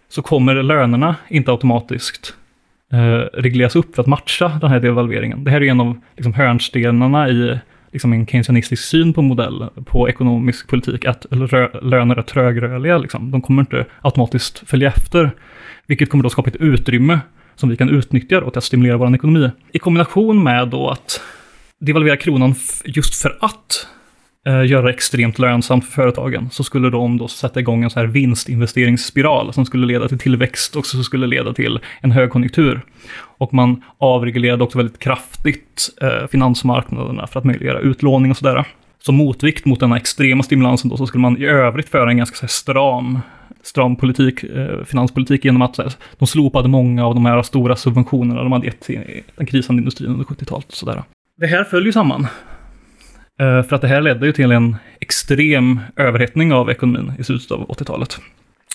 [0.09, 2.35] så kommer lönerna inte automatiskt
[2.91, 5.43] eh, regleras upp för att matcha den här devalveringen.
[5.43, 7.59] Det här är en av liksom, hörnstenarna i
[7.91, 11.25] liksom, en keynesianistisk syn på modell, på ekonomisk politik, att
[11.81, 12.97] löner är trögrörliga.
[12.97, 13.31] Liksom.
[13.31, 15.31] De kommer inte automatiskt följa efter,
[15.87, 17.19] vilket kommer då skapa ett utrymme
[17.55, 19.49] som vi kan utnyttja då till att stimulera vår ekonomi.
[19.71, 21.21] I kombination med då att
[21.79, 23.87] devalvera kronan just för att
[24.47, 27.99] eh, göra det extremt lönsamt för företagen, så skulle de då sätta igång en så
[27.99, 32.81] här vinstinvesteringsspiral som skulle leda till tillväxt och som skulle leda till en högkonjunktur.
[33.37, 38.65] Och man avreglerade också väldigt kraftigt eh, finansmarknaderna för att möjliggöra utlåning och sådär.
[38.99, 42.35] Som motvikt mot denna extrema stimulansen då så skulle man i övrigt föra en ganska
[42.35, 43.19] så här, stram
[43.63, 45.79] stram politik, eh, finanspolitik genom att
[46.17, 50.11] de slopade många av de här stora subventionerna de hade gett till den krisande industrin
[50.11, 50.73] under 70-talet.
[51.37, 52.27] Det här följer samman.
[53.39, 57.51] Eh, för att det här ledde ju till en extrem överhettning av ekonomin i slutet
[57.51, 58.17] av 80-talet.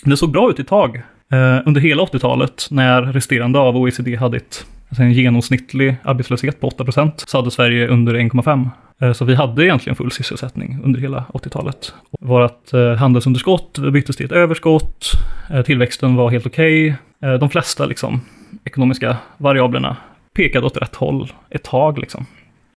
[0.03, 0.95] Det såg bra ut ett tag.
[1.31, 6.67] Eh, under hela 80-talet, när resterande av OECD hade ett, alltså en genomsnittlig arbetslöshet på
[6.67, 8.69] 8 så hade Sverige under 1,5.
[9.01, 11.93] Eh, så vi hade egentligen full sysselsättning under hela 80-talet.
[12.19, 15.11] Vårt eh, handelsunderskott byttes till ett överskott,
[15.49, 16.89] eh, tillväxten var helt okej.
[16.89, 16.97] Okay.
[17.37, 18.21] De flesta liksom,
[18.63, 19.97] ekonomiska variablerna
[20.35, 21.99] pekade åt rätt håll ett tag.
[21.99, 22.25] Liksom.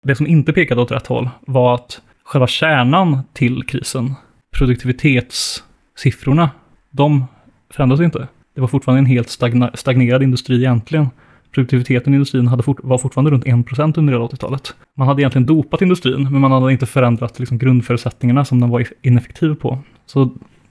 [0.02, 4.14] Det som inte pekade åt rätt håll var att själva kärnan till krisen,
[4.58, 6.50] produktivitetssiffrorna,
[6.90, 7.26] de
[7.70, 8.28] förändrades inte.
[8.54, 9.30] Det var fortfarande en helt
[9.74, 11.08] stagnerad industri egentligen.
[11.54, 14.74] Produktiviteten i industrin hade fort, var fortfarande runt 1% under hela 80-talet.
[14.96, 18.86] Man hade egentligen dopat industrin, men man hade inte förändrat liksom, grundförutsättningarna som den var
[19.02, 19.78] ineffektiv på.
[20.06, 20.30] Så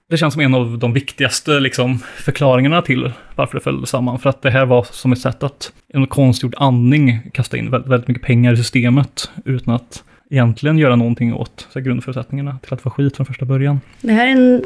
[0.10, 4.20] det känns som en av de viktigaste liksom, förklaringarna till varför det föll samman.
[4.20, 7.92] För att det här var som ett sätt att, en konstgjord andning, kasta in väldigt,
[7.92, 12.74] väldigt mycket pengar i systemet utan att egentligen göra någonting åt så här, grundförutsättningarna till
[12.74, 13.82] att vara skit från första början.
[14.02, 14.64] Det här är en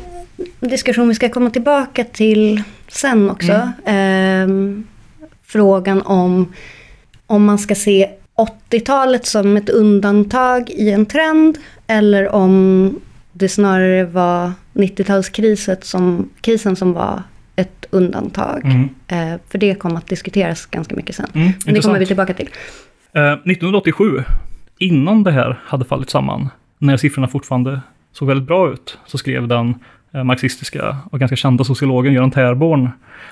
[0.59, 3.69] diskussion vi ska komma tillbaka till sen också.
[3.85, 4.79] Mm.
[4.79, 4.83] Eh,
[5.53, 6.53] frågan om
[7.27, 8.09] om man ska se
[8.69, 12.99] 80-talet som ett undantag i en trend eller om
[13.33, 17.23] det snarare var 90-talskrisen som, krisen som var
[17.55, 18.65] ett undantag.
[18.65, 18.89] Mm.
[19.07, 21.29] Eh, för det kommer att diskuteras ganska mycket sen.
[21.33, 22.49] Mm, Men det kommer vi tillbaka till.
[23.13, 24.23] Eh, 1987,
[24.77, 29.47] innan det här hade fallit samman, när siffrorna fortfarande såg väldigt bra ut, så skrev
[29.47, 29.75] den
[30.13, 32.89] Eh, marxistiska och ganska kända sociologen Göran Terborn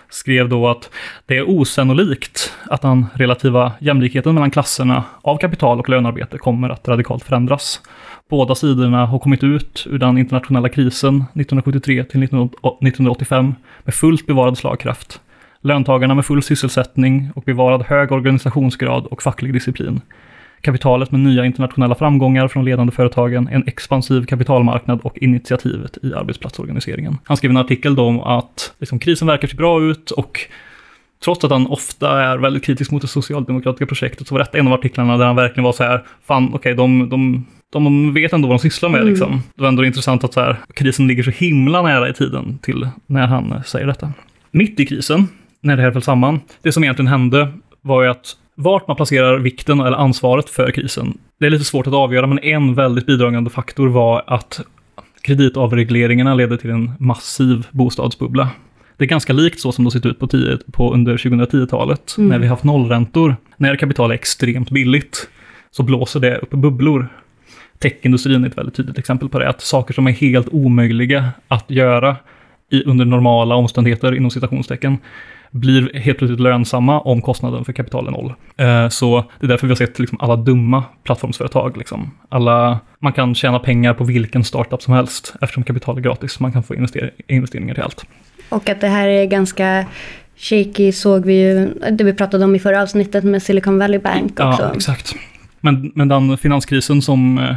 [0.10, 0.90] skrev då att
[1.26, 6.88] det är osannolikt att den relativa jämlikheten mellan klasserna av kapital och lönarbete kommer att
[6.88, 7.82] radikalt förändras.
[8.30, 14.58] Båda sidorna har kommit ut ur den internationella krisen 1973 till 1985 med fullt bevarad
[14.58, 15.22] slagkraft.
[15.62, 20.02] Löntagarna med full sysselsättning och bevarad hög organisationsgrad och facklig disciplin.
[20.62, 27.18] Kapitalet med nya internationella framgångar från ledande företagen, en expansiv kapitalmarknad och initiativet i arbetsplatsorganiseringen.
[27.24, 30.40] Han skrev en artikel då om att liksom, krisen verkar se bra ut och
[31.24, 34.68] trots att han ofta är väldigt kritisk mot det socialdemokratiska projektet så var detta en
[34.68, 38.34] av artiklarna där han verkligen var så här, fan okej, okay, de, de de vet
[38.34, 39.02] ändå vad de sysslar med.
[39.02, 39.10] Mm.
[39.10, 39.44] Liksom.
[39.56, 42.90] Det var ändå intressant att så här, krisen ligger så himla nära i tiden till
[43.06, 44.14] när han säger detta.
[44.52, 45.28] Mitt i krisen,
[45.62, 49.40] när det här föll samman, det som egentligen hände var ju att vart man placerar
[49.40, 53.50] vikten eller ansvaret för krisen, det är lite svårt att avgöra, men en väldigt bidragande
[53.50, 54.62] faktor var att
[55.22, 58.50] kreditavregleringarna ledde till en massiv bostadsbubbla.
[58.98, 62.30] Det är ganska likt så som det sett ut på, tio, på under 2010-talet, mm.
[62.30, 63.36] när vi haft nollräntor.
[63.58, 65.30] När kapital är extremt billigt
[65.72, 67.10] så blåser det upp bubblor
[67.82, 69.50] techindustrin är ett väldigt tydligt exempel på det.
[69.50, 72.16] Att saker som är helt omöjliga att göra
[72.70, 74.98] i, under normala omständigheter, inom citationstecken,
[75.52, 78.34] blir helt plötsligt lönsamma om kostnaden för kapital är noll.
[78.58, 81.78] Eh, så det är därför vi har sett liksom, alla dumma plattformsföretag.
[81.78, 82.12] Liksom.
[82.30, 86.40] Alla, man kan tjäna pengar på vilken startup som helst eftersom kapital är gratis.
[86.40, 88.06] Man kan få invester investeringar till allt.
[88.50, 89.86] Och att det här är ganska
[90.38, 94.32] shaky såg vi ju, det vi pratade om i förra avsnittet med Silicon Valley Bank
[94.32, 94.64] också.
[94.64, 95.16] Ja, exakt.
[95.60, 97.56] Men, men den finanskrisen som, eh,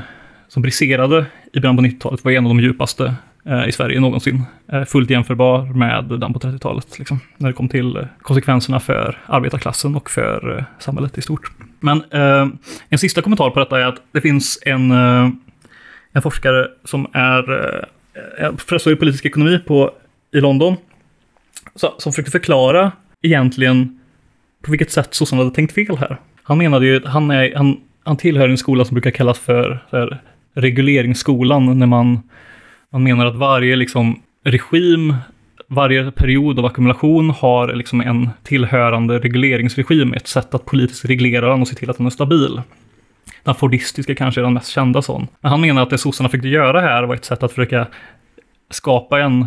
[0.49, 3.15] som briserade i början på 90-talet var en av de djupaste
[3.47, 4.43] Eh, i Sverige någonsin.
[4.73, 9.19] Eh, fullt jämförbar med den på 30-talet, liksom, när det kom till eh, konsekvenserna för
[9.27, 11.51] arbetarklassen och för samhället i stort.
[11.81, 12.49] Men eh,
[12.89, 14.91] en sista kommentar på detta är att det finns en,
[16.13, 17.45] en forskare som är
[18.57, 19.91] professor i politisk ekonomi på,
[20.33, 20.77] i London,
[21.75, 24.01] så, som försökte förklara egentligen
[24.63, 26.17] på vilket sätt sossarna hade tänkt fel här.
[26.43, 30.19] Han menade ju, han, är, han, han tillhör en skola som brukar kallas för, för
[30.55, 32.23] regleringsskolan, när man,
[32.95, 35.15] man menar att varje liksom, regim,
[35.69, 41.61] varje period av ackumulation har liksom en tillhörande regleringsregim, ett sätt att politiskt reglera den
[41.61, 42.61] och se till att den är stabil.
[43.43, 45.27] Den fordistiska kanske är den mest kända sån.
[45.41, 47.87] Men han menar att det sossarna fick göra här var ett sätt att försöka
[48.71, 49.47] skapa en,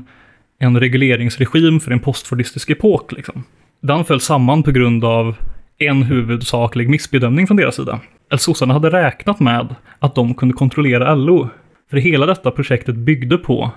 [0.60, 3.12] en regleringsregim för en postfordistisk epok.
[3.12, 3.44] Liksom.
[3.82, 5.36] Den föll samman på grund av
[5.78, 8.00] en huvudsaklig missbedömning från deras sida.
[8.30, 11.50] Att sossarna hade räknat med att de kunde kontrollera LO.
[11.90, 13.72] För hela detta projektet byggde på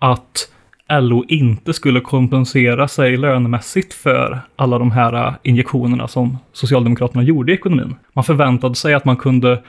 [0.00, 0.50] att
[0.90, 7.52] LO inte skulle kompensera sig lönemässigt för alla de här äh, injektionerna som Socialdemokraterna gjorde
[7.52, 7.96] i ekonomin.
[8.12, 9.62] Man förväntade sig att man kunde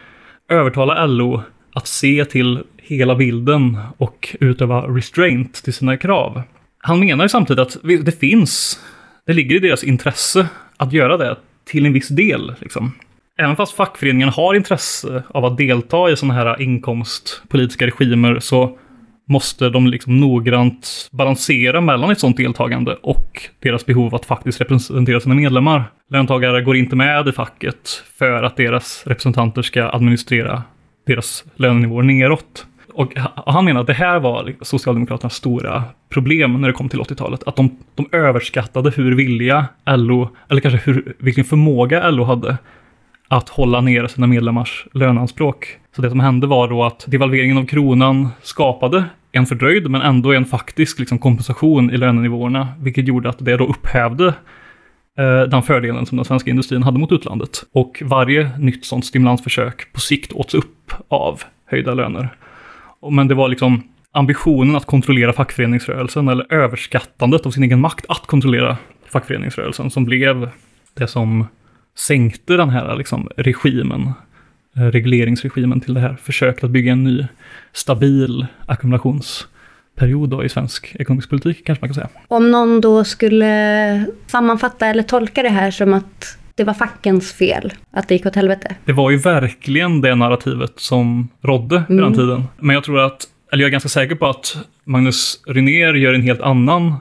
[0.50, 1.42] övertala LO
[1.74, 6.42] att se till hela bilden och utöva restraint till sina krav.
[6.80, 8.80] Han menar ju samtidigt att det finns,
[9.26, 11.36] det ligger i deras intresse att göra det
[11.66, 12.56] till en viss del.
[12.60, 12.92] Liksom.
[13.39, 18.78] Även fast fackföreningen har intresse av att delta i sådana här inkomstpolitiska regimer så
[19.30, 25.19] måste de liksom noggrant balansera mellan ett sådant deltagande och deras behov att faktiskt representera
[25.19, 25.84] sina medlemmar.
[26.10, 30.63] Löntagare går inte med i facket för att deras representanter ska administrera
[31.08, 32.65] deras lönenivåer neråt.
[32.93, 33.13] Och
[33.45, 37.43] han menar att det här var Socialdemokraternas stora problem när det kom till 80-talet.
[37.45, 42.58] Att de, de överskattade hur villiga LO, eller kanske hur, vilken förmåga LO hade
[43.28, 45.78] att hålla ner sina medlemmars löneanspråk.
[45.96, 50.34] Så det som hände var då att devalveringen av kronan skapade en fördröjd men ändå
[50.34, 54.28] en faktisk liksom, kompensation i lönenivåerna, vilket gjorde att det då upphävde
[55.18, 57.63] eh, den fördelen som den svenska industrin hade mot utlandet.
[57.74, 62.30] Och varje nytt sådant stimulansförsök på sikt åts upp av höjda löner.
[63.12, 68.28] Men det var liksom ambitionen att kontrollera fackföreningsrörelsen eller överskattandet av sin egen makt att
[68.28, 68.78] kontrollera
[69.12, 70.50] fackföreningsrörelsen som blev
[70.94, 71.46] det som
[71.98, 74.12] sänkte den här liksom, regimen,
[74.76, 77.26] eh, regleringsregimen till det här försöket att bygga en ny
[77.74, 82.10] stabil ackumulationsperiod då i svensk ekonomisk politik, kanske man kan säga.
[82.28, 87.74] Om någon då skulle sammanfatta eller tolka det här som att det var fackens fel
[87.92, 88.76] att det gick åt helvete.
[88.86, 92.00] Det var ju verkligen det narrativet som rådde mm.
[92.00, 92.44] i den tiden.
[92.60, 96.22] Men jag tror att, eller jag är ganska säker på att Magnus Rynér gör en
[96.22, 96.96] helt annan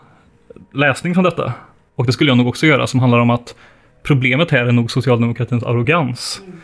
[0.75, 1.53] läsning från detta.
[1.95, 3.55] Och det skulle jag nog också göra, som handlar om att
[4.07, 6.42] problemet här är nog socialdemokratins arrogans.
[6.47, 6.59] Mm.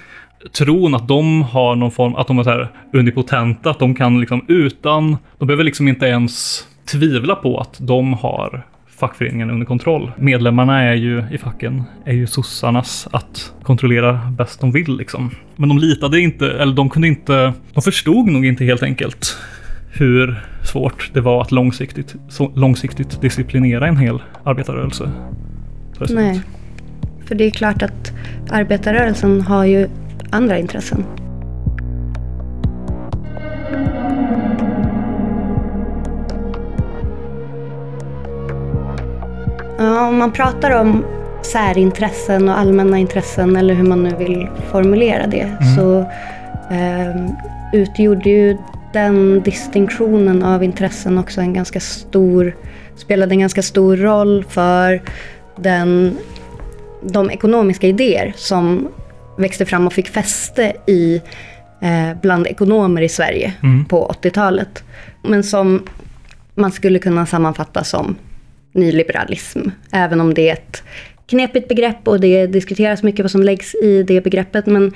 [0.52, 4.20] Tron att de har någon form, att de är så här unipotenta, att de kan
[4.20, 10.12] liksom utan, de behöver liksom inte ens tvivla på att de har fackföreningen under kontroll.
[10.18, 15.31] Medlemmarna är ju i facken, är ju sossarnas att kontrollera bäst de vill liksom.
[15.57, 19.37] Men de litade inte, eller de kunde inte, de förstod nog inte helt enkelt
[19.92, 25.11] hur svårt det var att långsiktigt, så långsiktigt disciplinera en hel arbetarrörelse.
[26.11, 26.42] Nej,
[27.26, 28.12] för det är klart att
[28.50, 29.88] arbetarrörelsen har ju
[30.30, 31.04] andra intressen.
[39.78, 41.04] Ja, om man pratar om
[41.42, 45.76] särintressen och allmänna intressen eller hur man nu vill formulera det mm.
[45.76, 45.98] så
[46.70, 47.32] eh,
[47.72, 48.56] utgjorde ju
[48.92, 52.56] den distinktionen av intressen också en ganska stor,
[52.96, 55.02] spelade en ganska stor roll för
[55.56, 56.16] den,
[57.02, 58.88] de ekonomiska idéer som
[59.38, 61.22] växte fram och fick fäste i,
[61.82, 63.84] eh, bland ekonomer i Sverige mm.
[63.84, 64.84] på 80-talet.
[65.22, 65.82] Men som
[66.54, 68.16] man skulle kunna sammanfatta som
[68.72, 69.60] nyliberalism.
[69.92, 70.82] Även om det är ett
[71.26, 74.66] knepigt begrepp och det diskuteras mycket vad som läggs i det begreppet.
[74.66, 74.92] Men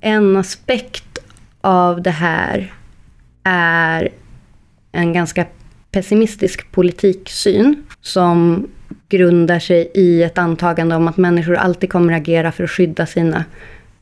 [0.00, 1.18] en aspekt
[1.60, 2.74] av det här
[3.44, 4.08] är
[4.92, 5.46] en ganska
[5.90, 8.68] pessimistisk politiksyn som
[9.08, 13.06] grundar sig i ett antagande om att människor alltid kommer att agera för att skydda
[13.06, 13.44] sina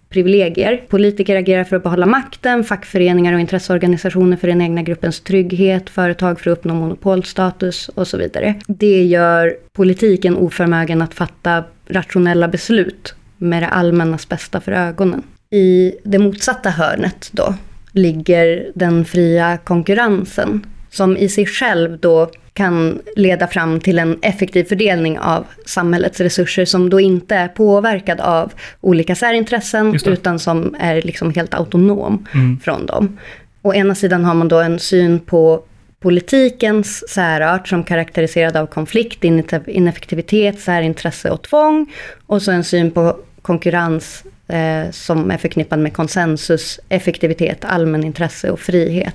[0.09, 0.83] privilegier.
[0.89, 6.41] Politiker agerar för att behålla makten, fackföreningar och intresseorganisationer för den egna gruppens trygghet, företag
[6.41, 8.55] för att uppnå monopolstatus och så vidare.
[8.67, 15.23] Det gör politiken oförmögen att fatta rationella beslut med det allmännas bästa för ögonen.
[15.51, 17.55] I det motsatta hörnet då
[17.93, 24.65] ligger den fria konkurrensen som i sig själv då kan leda fram till en effektiv
[24.65, 31.03] fördelning av samhällets resurser som då inte är påverkad av olika särintressen utan som är
[31.03, 32.61] liksom helt autonom mm.
[32.61, 33.19] från dem.
[33.63, 35.63] Å ena sidan har man då en syn på
[36.01, 39.25] politikens särart som karaktäriserad av konflikt,
[39.67, 41.93] ineffektivitet, särintresse och tvång.
[42.27, 48.61] Och så en syn på konkurrens eh, som är förknippad med konsensus, effektivitet, allmänintresse och
[48.61, 49.15] frihet.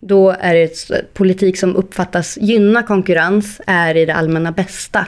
[0.00, 5.06] Då är det politik som uppfattas gynna konkurrens är i det allmänna bästa.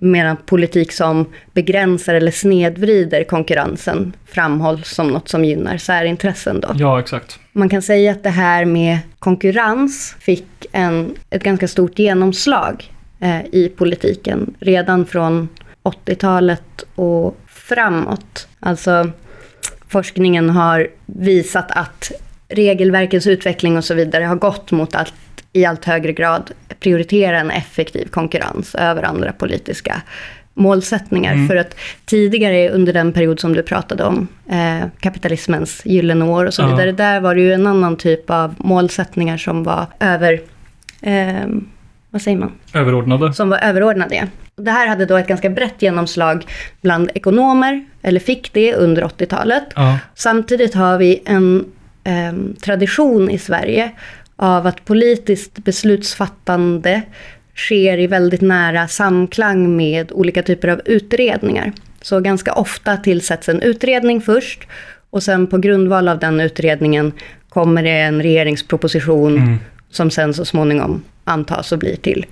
[0.00, 6.60] Medan politik som begränsar eller snedvrider konkurrensen framhålls som något som gynnar särintressen.
[6.60, 6.68] Då.
[6.74, 7.38] Ja, exakt.
[7.52, 13.40] Man kan säga att det här med konkurrens fick en, ett ganska stort genomslag eh,
[13.52, 15.48] i politiken redan från
[15.82, 18.48] 80-talet och framåt.
[18.60, 19.10] Alltså
[19.88, 22.12] forskningen har visat att
[22.48, 25.14] regelverkens utveckling och så vidare har gått mot att
[25.52, 30.02] i allt högre grad prioritera en effektiv konkurrens över andra politiska
[30.54, 31.32] målsättningar.
[31.32, 31.48] Mm.
[31.48, 36.54] För att tidigare under den period som du pratade om, eh, kapitalismens gyllene år och
[36.54, 36.66] så ja.
[36.66, 40.40] vidare, där var det ju en annan typ av målsättningar som var över,
[41.02, 41.46] eh,
[42.18, 42.52] vad säger man?
[42.74, 43.32] Överordnade.
[43.32, 44.24] Som var överordnade, ja.
[44.56, 46.46] Det här hade då ett ganska brett genomslag
[46.80, 49.64] bland ekonomer, eller fick det under 80-talet.
[49.74, 49.98] Ja.
[50.14, 51.64] Samtidigt har vi en
[52.04, 53.90] eh, tradition i Sverige
[54.36, 57.02] av att politiskt beslutsfattande
[57.54, 61.72] sker i väldigt nära samklang med olika typer av utredningar.
[62.02, 64.66] Så ganska ofta tillsätts en utredning först
[65.10, 67.12] och sen på grundval av den utredningen
[67.48, 69.58] kommer det en regeringsproposition mm.
[69.90, 72.26] som sen så småningom antas och blir till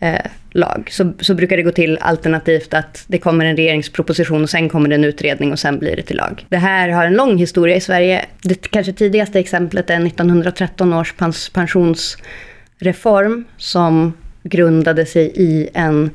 [0.00, 0.88] eh, lag.
[0.90, 4.88] Så, så brukar det gå till alternativt att det kommer en regeringsproposition och sen kommer
[4.88, 6.46] det en utredning och sen blir det till lag.
[6.48, 8.24] Det här har en lång historia i Sverige.
[8.42, 16.10] Det kanske tidigaste exemplet är 1913 års pens pensionsreform som grundade sig i en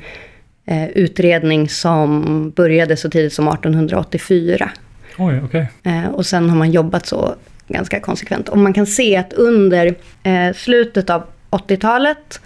[0.65, 4.69] eh, utredning som började så tidigt som 1884.
[5.17, 5.65] Oj, okay.
[5.83, 7.35] Eh, och sen har man jobbat så
[7.67, 8.49] ganska konsekvent.
[8.49, 11.23] Och man kan se att under eh, slutet av
[11.57, 12.41] 80-talet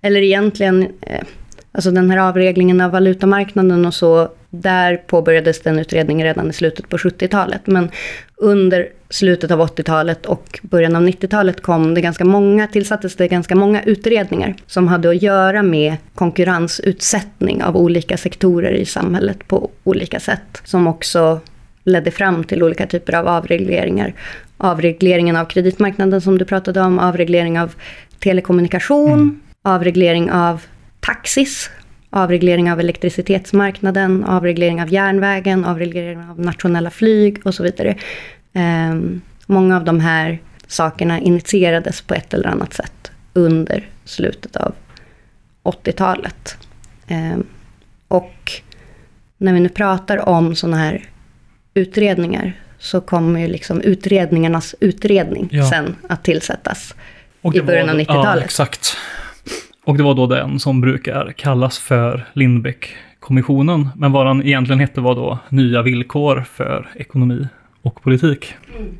[0.00, 1.24] eller egentligen, eh,
[1.72, 6.88] alltså den här avreglingen av valutamarknaden och så, där påbörjades den utredningen redan i slutet
[6.88, 7.66] på 70-talet.
[7.66, 7.90] Men
[8.36, 13.54] under slutet av 80-talet och början av 90-talet kom det ganska många, tillsattes det ganska
[13.54, 20.20] många utredningar som hade att göra med konkurrensutsättning av olika sektorer i samhället på olika
[20.20, 20.62] sätt.
[20.64, 21.40] Som också
[21.84, 24.14] ledde fram till olika typer av avregleringar.
[24.56, 27.74] Avregleringen av kreditmarknaden som du pratade om, avreglering av
[28.18, 30.62] telekommunikation, mm avreglering av
[31.00, 31.70] taxis,
[32.10, 37.96] avreglering av elektricitetsmarknaden, avreglering av järnvägen, avreglering av nationella flyg och så vidare.
[38.52, 38.94] Eh,
[39.46, 44.74] många av de här sakerna initierades på ett eller annat sätt under slutet av
[45.62, 46.56] 80-talet.
[47.06, 47.38] Eh,
[48.08, 48.52] och
[49.38, 51.04] när vi nu pratar om sådana här
[51.74, 55.70] utredningar så kommer ju liksom utredningarnas utredning ja.
[55.70, 56.94] sen att tillsättas
[57.42, 58.24] i början av 90-talet.
[58.24, 58.96] Ja, exakt.
[59.84, 63.88] Och det var då den som brukar kallas för Lindbeck-kommissionen.
[63.96, 67.48] Men vad den egentligen hette var då Nya villkor för ekonomi
[67.82, 68.54] och politik.
[68.78, 68.98] Mm.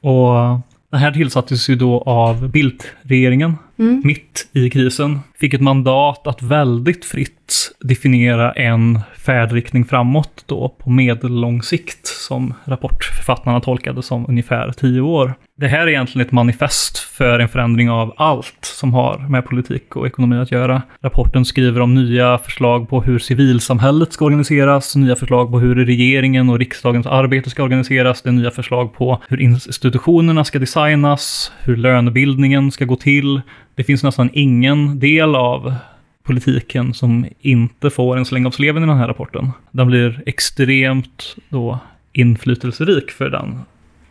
[0.00, 4.02] Och den här tillsattes ju då av Bildt-regeringen mm.
[4.04, 5.20] mitt i krisen.
[5.40, 12.54] Fick ett mandat att väldigt fritt definiera en färdriktning framåt då på medellång sikt som
[12.64, 15.34] rapportförfattarna tolkade som ungefär tio år.
[15.56, 19.96] Det här är egentligen ett manifest för en förändring av allt som har med politik
[19.96, 20.82] och ekonomi att göra.
[21.02, 26.50] Rapporten skriver om nya förslag på hur civilsamhället ska organiseras, nya förslag på hur regeringen
[26.50, 31.76] och riksdagens arbete ska organiseras, det är nya förslag på hur institutionerna ska designas, hur
[31.76, 33.40] lönebildningen ska gå till.
[33.74, 35.74] Det finns nästan ingen del av
[36.22, 39.50] politiken som inte får en släng av sleven i den här rapporten.
[39.70, 41.78] Den blir extremt då
[42.12, 43.60] inflytelserik för den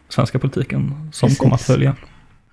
[0.10, 1.40] svenska politiken som Precis.
[1.40, 1.96] kommer att följa.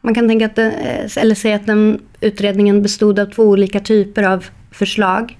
[0.00, 0.72] Man kan tänka att, den,
[1.16, 5.36] eller säga att den utredningen bestod av två olika typer av förslag.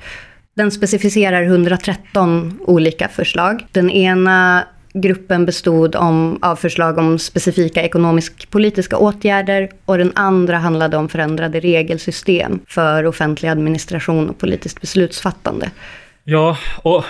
[0.55, 3.67] Den specificerar 113 olika förslag.
[3.73, 4.65] Den ena
[5.01, 11.61] gruppen bestod om, av förslag om specifika ekonomisk-politiska åtgärder och den andra handlade om förändrade
[11.61, 15.71] regelsystem för offentlig administration och politiskt beslutsfattande.
[16.25, 17.05] Ja, och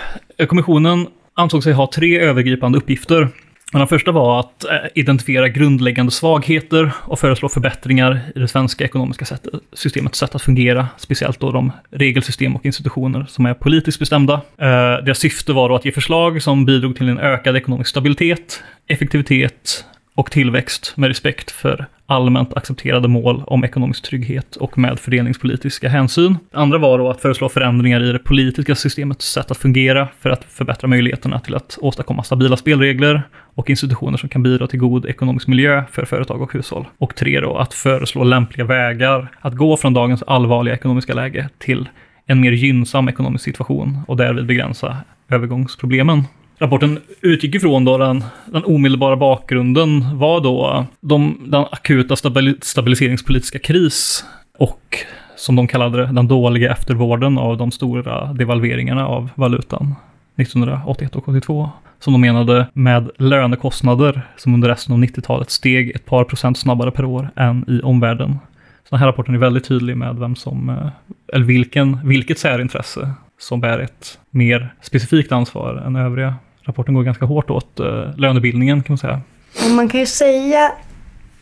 [0.47, 3.27] kommissionen ansåg sig ha tre övergripande uppgifter.
[3.71, 9.25] Den första var att eh, identifiera grundläggande svagheter och föreslå förbättringar i det svenska ekonomiska
[9.25, 14.33] sättet, systemets sätt att fungera, speciellt då de regelsystem och institutioner som är politiskt bestämda.
[14.57, 18.63] Eh, deras syfte var då att ge förslag som bidrog till en ökad ekonomisk stabilitet,
[18.87, 19.85] effektivitet
[20.19, 26.37] och tillväxt med respekt för allmänt accepterade mål om ekonomisk trygghet och med fördelningspolitiska hänsyn.
[26.51, 30.29] Det andra var då att föreslå förändringar i det politiska systemets sätt att fungera för
[30.29, 33.21] att förbättra möjligheterna till att åstadkomma stabila spelregler
[33.55, 36.87] och institutioner som kan bidra till god ekonomisk miljö för företag och hushåll.
[36.97, 41.89] Och tre då, att föreslå lämpliga vägar att gå från dagens allvarliga ekonomiska läge till
[42.25, 44.97] en mer gynnsam ekonomisk situation och därvid begränsa
[45.29, 46.23] övergångsproblemen.
[46.61, 52.15] Rapporten utgick ifrån då den, den omedelbara bakgrunden var då de, den akuta
[52.61, 54.25] stabiliseringspolitiska kris
[54.57, 54.97] och
[55.35, 59.95] som de kallade det, den dåliga eftervården av de stora devalveringarna av valutan
[60.35, 61.69] 1981 och 82.
[61.99, 66.91] Som de menade med lönekostnader som under resten av 90-talet steg ett par procent snabbare
[66.91, 68.39] per år än i omvärlden.
[68.83, 70.87] Så den här rapporten är väldigt tydlig med vem som, eh,
[71.33, 76.35] eller vilken, vilket särintresse som bär ett mer specifikt ansvar än övriga
[76.69, 79.21] rapporten går ganska hårt åt uh, lönebildningen kan man säga.
[79.65, 80.71] Och man kan ju säga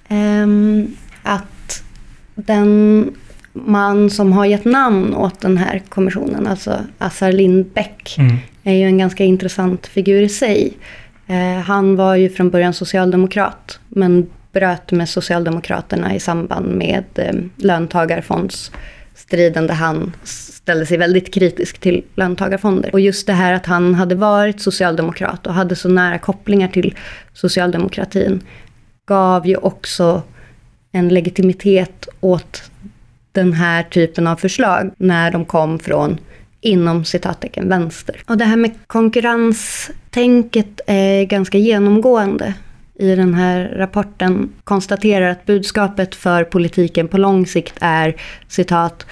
[0.09, 1.83] um, att
[2.35, 3.11] den
[3.53, 8.37] man som har gett namn åt den här kommissionen, alltså Assar Lindbeck, mm.
[8.63, 10.73] är ju en ganska intressant figur i sig.
[11.29, 17.49] Uh, han var ju från början socialdemokrat, men bröt med Socialdemokraterna i samband med um,
[19.17, 22.89] stridande där han ställde sig väldigt kritisk till löntagarfonder.
[22.93, 26.95] Och just det här att han hade varit socialdemokrat och hade så nära kopplingar till
[27.33, 28.41] socialdemokratin
[29.05, 30.21] gav ju också
[30.91, 32.63] en legitimitet åt
[33.31, 36.17] den här typen av förslag när de kom från
[36.61, 38.21] inom citattecken vänster.
[38.27, 42.53] Och det här med konkurrenstänket är ganska genomgående
[42.99, 48.15] i den här rapporten konstaterar att budskapet för politiken på lång sikt är
[48.47, 49.05] citat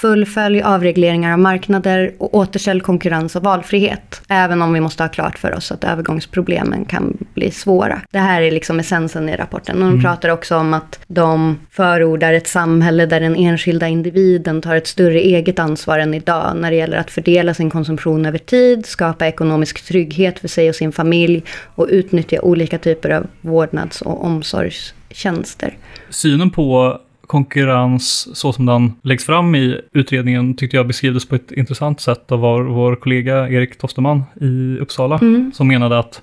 [0.00, 4.22] Fullfölj avregleringar av marknader och återställ konkurrens och valfrihet.
[4.28, 8.00] Även om vi måste ha klart för oss att övergångsproblemen kan bli svåra.
[8.10, 9.76] Det här är liksom essensen i rapporten.
[9.76, 10.02] Och de mm.
[10.02, 15.20] pratar också om att de förordar ett samhälle där den enskilda individen tar ett större
[15.20, 19.84] eget ansvar än idag när det gäller att fördela sin konsumtion över tid, skapa ekonomisk
[19.84, 21.42] trygghet för sig och sin familj
[21.74, 25.76] och utnyttja olika typer av vårdnads och omsorgstjänster.
[26.10, 31.52] Synen på konkurrens så som den läggs fram i utredningen tyckte jag beskrivdes på ett
[31.52, 35.52] intressant sätt av vår, vår kollega Erik Tosterman i Uppsala, mm.
[35.54, 36.22] som menade att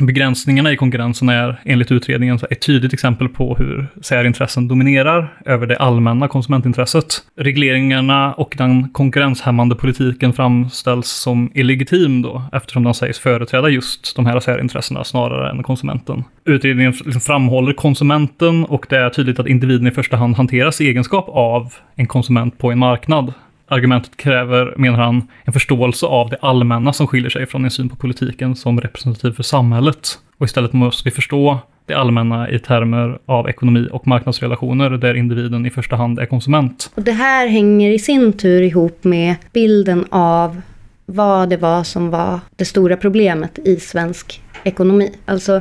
[0.00, 5.76] Begränsningarna i konkurrensen är enligt utredningen ett tydligt exempel på hur särintressen dominerar över det
[5.76, 7.04] allmänna konsumentintresset.
[7.36, 14.26] Regleringarna och den konkurrenshämmande politiken framställs som illegitim då, eftersom den sägs företräda just de
[14.26, 16.24] här särintressena snarare än konsumenten.
[16.44, 20.88] Utredningen liksom framhåller konsumenten och det är tydligt att individen i första hand hanteras i
[20.88, 23.32] egenskap av en konsument på en marknad
[23.68, 27.88] argumentet kräver, menar han, en förståelse av det allmänna som skiljer sig från en syn
[27.88, 30.18] på politiken som representativ för samhället.
[30.38, 35.66] Och istället måste vi förstå det allmänna i termer av ekonomi och marknadsrelationer där individen
[35.66, 36.90] i första hand är konsument.
[36.94, 40.60] Och det här hänger i sin tur ihop med bilden av
[41.06, 45.12] vad det var som var det stora problemet i svensk ekonomi.
[45.24, 45.60] Alltså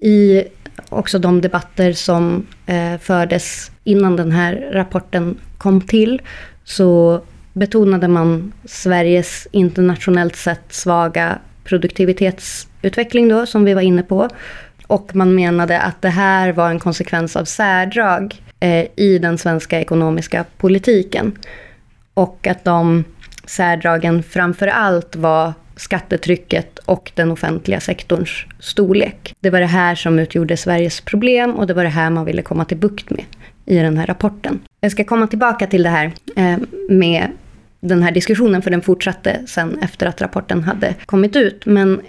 [0.00, 0.42] i
[0.88, 6.20] också de debatter som eh, fördes innan den här rapporten kom till
[6.68, 7.20] så
[7.52, 14.28] betonade man Sveriges internationellt sett svaga produktivitetsutveckling då, som vi var inne på.
[14.86, 19.80] Och man menade att det här var en konsekvens av särdrag eh, i den svenska
[19.80, 21.32] ekonomiska politiken.
[22.14, 23.04] Och att de
[23.44, 29.34] särdragen framför allt var skattetrycket och den offentliga sektorns storlek.
[29.40, 32.42] Det var det här som utgjorde Sveriges problem och det var det här man ville
[32.42, 33.24] komma till bukt med
[33.68, 34.60] i den här rapporten.
[34.80, 36.58] Jag ska komma tillbaka till det här eh,
[36.88, 37.28] med
[37.80, 41.66] den här diskussionen, för den fortsatte sen efter att rapporten hade kommit ut.
[41.66, 42.00] Men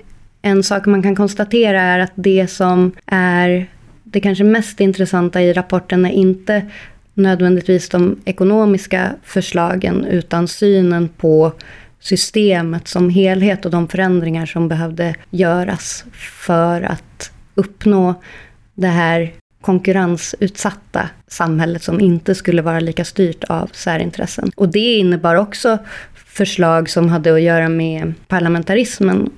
[0.41, 3.67] en sak man kan konstatera är att det som är
[4.03, 6.65] det kanske mest intressanta i rapporten är inte
[7.13, 11.51] nödvändigtvis de ekonomiska förslagen, utan synen på
[11.99, 16.05] systemet som helhet och de förändringar som behövde göras
[16.45, 18.21] för att uppnå
[18.73, 19.31] det här
[19.61, 24.51] konkurrensutsatta samhället som inte skulle vara lika styrt av särintressen.
[24.55, 25.77] Och det innebar också
[26.15, 29.29] förslag som hade att göra med parlamentarismen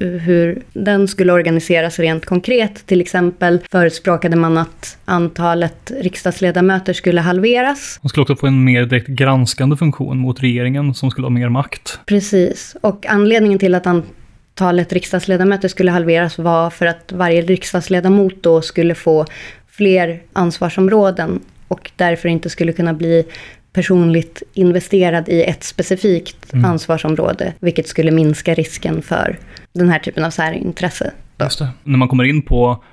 [0.00, 2.86] hur den skulle organiseras rent konkret.
[2.86, 7.98] Till exempel förespråkade man att antalet riksdagsledamöter skulle halveras.
[8.02, 11.48] Man skulle också få en mer direkt granskande funktion mot regeringen som skulle ha mer
[11.48, 12.00] makt.
[12.06, 18.62] Precis, och anledningen till att antalet riksdagsledamöter skulle halveras var för att varje riksdagsledamot då
[18.62, 19.26] skulle få
[19.80, 23.24] fler ansvarsområden och därför inte skulle kunna bli
[23.72, 26.64] personligt investerad i ett specifikt mm.
[26.64, 29.38] ansvarsområde, vilket skulle minska risken för
[29.72, 31.12] den här typen av särintresse.
[31.40, 31.68] Just det.
[31.84, 32.84] När man kommer in på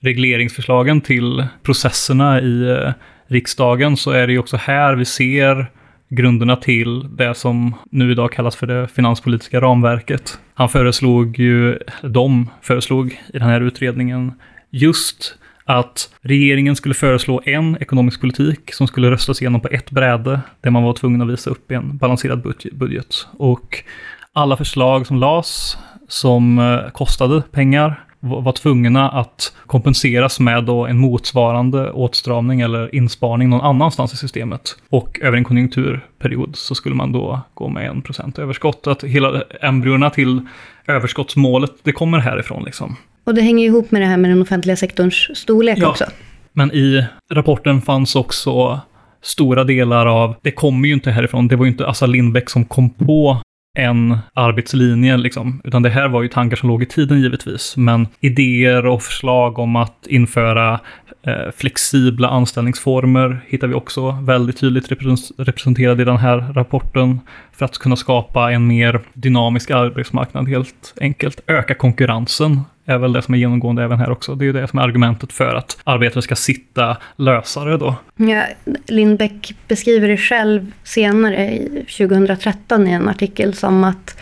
[0.00, 2.92] regleringsförslagen till processerna i eh,
[3.26, 5.66] riksdagen så är det ju också här vi ser
[6.08, 10.38] grunderna till det som nu idag kallas för det finanspolitiska ramverket.
[10.54, 14.32] Han föreslog ju, de föreslog i den här utredningen
[14.70, 20.40] just att regeringen skulle föreslå en ekonomisk politik som skulle röstas igenom på ett bräde,
[20.60, 23.26] där man var tvungen att visa upp en balanserad budget.
[23.36, 23.84] Och
[24.32, 25.76] alla förslag som lades,
[26.08, 33.50] som eh, kostade pengar, var tvungna att kompenseras med då en motsvarande åtstramning eller insparning
[33.50, 34.76] någon annanstans i systemet.
[34.88, 38.86] Och över en konjunkturperiod så skulle man då gå med en procent överskott.
[38.86, 40.46] Att hela embryona till
[40.86, 42.96] överskottsmålet, det kommer härifrån liksom.
[43.24, 45.88] Och det hänger ihop med det här med den offentliga sektorns storlek ja.
[45.88, 46.04] också.
[46.52, 48.80] Men i rapporten fanns också
[49.22, 52.64] stora delar av, det kommer ju inte härifrån, det var ju inte Assa Lindbeck som
[52.64, 53.40] kom på
[53.78, 55.60] en arbetslinje, liksom.
[55.64, 57.76] utan det här var ju tankar som låg i tiden givetvis.
[57.76, 60.80] Men idéer och förslag om att införa
[61.22, 64.92] eh, flexibla anställningsformer hittar vi också väldigt tydligt
[65.38, 67.20] representerade i den här rapporten
[67.52, 71.40] för att kunna skapa en mer dynamisk arbetsmarknad helt enkelt.
[71.46, 74.34] Öka konkurrensen är väl det som är genomgående även här också.
[74.34, 77.94] Det är ju det som är argumentet för att arbetare ska sitta lösare då.
[78.16, 78.44] Ja,
[78.86, 81.58] Lindbäck beskriver det själv senare,
[81.98, 84.16] 2013 i en artikel, som att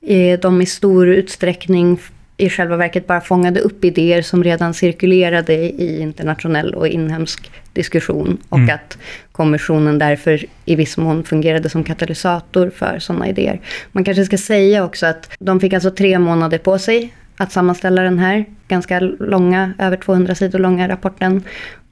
[0.00, 1.98] eh, de i stor utsträckning
[2.36, 8.38] i själva verket bara fångade upp idéer som redan cirkulerade i internationell och inhemsk diskussion.
[8.48, 8.74] Och mm.
[8.74, 8.98] att
[9.32, 13.60] kommissionen därför i viss mån fungerade som katalysator för sådana idéer.
[13.92, 18.02] Man kanske ska säga också att de fick alltså tre månader på sig att sammanställa
[18.02, 21.42] den här ganska långa, över 200 sidor långa rapporten.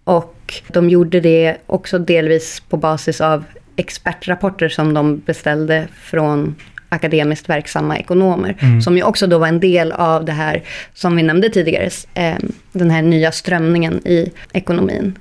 [0.04, 3.44] Och de gjorde det också delvis på basis av
[3.76, 6.54] expertrapporter som de beställde från
[6.88, 8.56] akademiskt verksamma ekonomer.
[8.60, 8.82] Mm.
[8.82, 10.62] Som ju också då var en del av det här,
[10.94, 12.36] som vi nämnde tidigare, eh,
[12.72, 15.18] den här nya strömningen i ekonomin.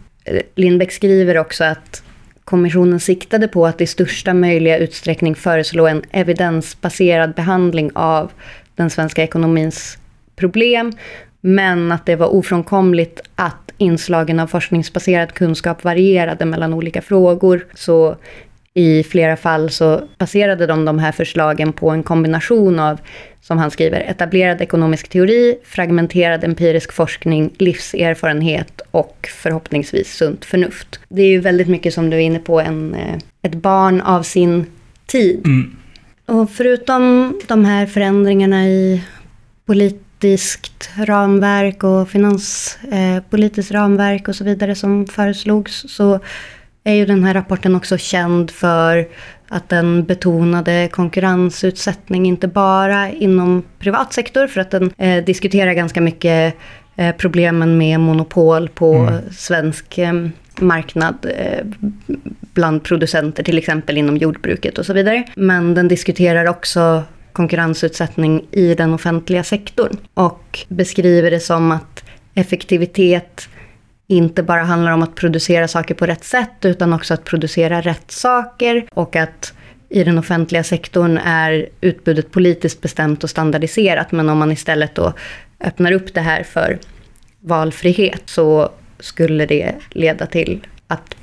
[0.56, 2.04] Lindbeck skriver också att
[2.44, 8.32] kommissionen siktade på att i största möjliga utsträckning föreslå en evidensbaserad behandling av
[8.76, 9.98] den svenska ekonomins
[10.36, 10.92] problem,
[11.42, 17.66] men att det var ofrånkomligt att inslagen av forskningsbaserad kunskap varierade mellan olika frågor.
[17.76, 18.16] Så
[18.74, 23.00] i flera fall så baserade de de här förslagen på en kombination av,
[23.42, 31.00] som han skriver, etablerad ekonomisk teori, fragmenterad empirisk forskning, livserfarenhet och förhoppningsvis sunt förnuft.
[31.10, 34.24] Det är ju väldigt mycket som du är inne på, en, eh, ett barn av
[34.24, 34.66] sin
[35.06, 35.46] tid.
[35.46, 35.76] Mm.
[36.26, 39.04] Och förutom de här förändringarna i
[39.66, 46.20] polit politiskt ramverk och finanspolitiskt eh, ramverk och så vidare som föreslogs så
[46.84, 49.08] är ju den här rapporten också känd för
[49.50, 56.02] att den betonade konkurrensutsättning, inte bara inom privat sektor, för att den eh, diskuterar ganska
[56.02, 56.56] mycket
[56.96, 59.22] eh, problemen med monopol på mm.
[59.32, 60.14] svensk eh,
[60.60, 61.66] marknad eh,
[62.54, 65.24] bland producenter, till exempel inom jordbruket och så vidare.
[65.36, 67.04] Men den diskuterar också
[67.34, 69.98] konkurrensutsättning i den offentliga sektorn.
[70.14, 72.04] Och beskriver det som att
[72.34, 73.50] effektivitet
[74.08, 78.12] inte bara handlar om att producera saker på rätt sätt, utan också att producera rätt
[78.12, 78.86] saker.
[78.92, 79.54] Och att
[79.90, 84.12] i den offentliga sektorn är utbudet politiskt bestämt och standardiserat.
[84.12, 85.14] Men om man istället då
[85.60, 86.80] öppnar upp det här för
[87.40, 88.70] valfrihet så
[89.00, 91.16] skulle det leda till att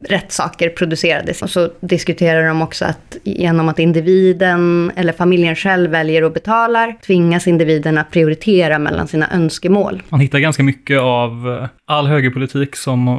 [0.00, 1.42] rätt saker producerades.
[1.42, 6.96] Och så diskuterar de också att genom att individen eller familjen själv väljer och betalar
[7.06, 10.02] tvingas individen att prioritera mellan sina önskemål.
[10.08, 13.14] Man hittar ganska mycket av eh, all högerpolitik som eh,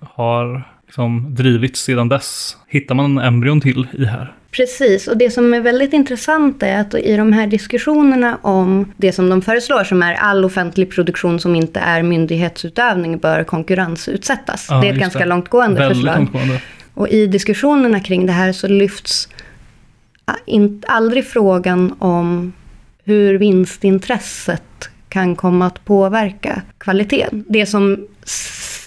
[0.00, 2.56] har liksom drivits sedan dess.
[2.68, 4.34] Hittar man embryon till i här.
[4.56, 9.12] Precis, och det som är väldigt intressant är att i de här diskussionerna om det
[9.12, 14.66] som de föreslår, som är all offentlig produktion som inte är myndighetsutövning bör konkurrensutsättas.
[14.70, 15.24] Ja, det är ett ganska det.
[15.24, 16.16] långtgående väldigt förslag.
[16.16, 16.60] Långtgående.
[16.94, 19.28] Och i diskussionerna kring det här så lyfts
[20.86, 22.52] aldrig frågan om
[23.04, 27.44] hur vinstintresset kan komma att påverka kvaliteten.
[27.48, 28.06] Det som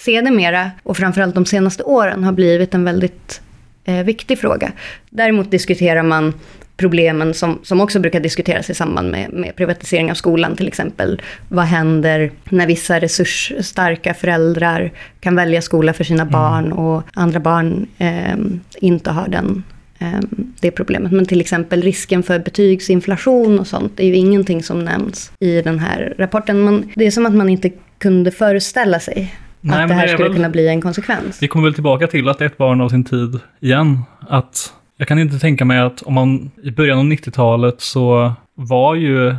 [0.03, 3.41] sedermera, och framförallt de senaste åren, har blivit en väldigt
[3.85, 4.71] eh, viktig fråga.
[5.09, 6.33] Däremot diskuterar man
[6.77, 11.21] problemen som, som också brukar diskuteras i samband med, med privatisering av skolan till exempel.
[11.49, 16.31] Vad händer när vissa resursstarka föräldrar kan välja skola för sina mm.
[16.31, 18.35] barn och andra barn eh,
[18.77, 19.63] inte har den,
[19.99, 20.19] eh,
[20.59, 21.11] det problemet.
[21.11, 25.79] Men till exempel risken för betygsinflation och sånt är ju ingenting som nämns i den
[25.79, 26.63] här rapporten.
[26.63, 30.13] Men det är som att man inte kunde föreställa sig Nej, att det här det
[30.13, 31.43] skulle väl, kunna bli en konsekvens.
[31.43, 33.99] Vi kommer väl tillbaka till att det är ett barn av sin tid igen.
[34.29, 38.95] Att jag kan inte tänka mig att om man i början av 90-talet så var
[38.95, 39.35] ju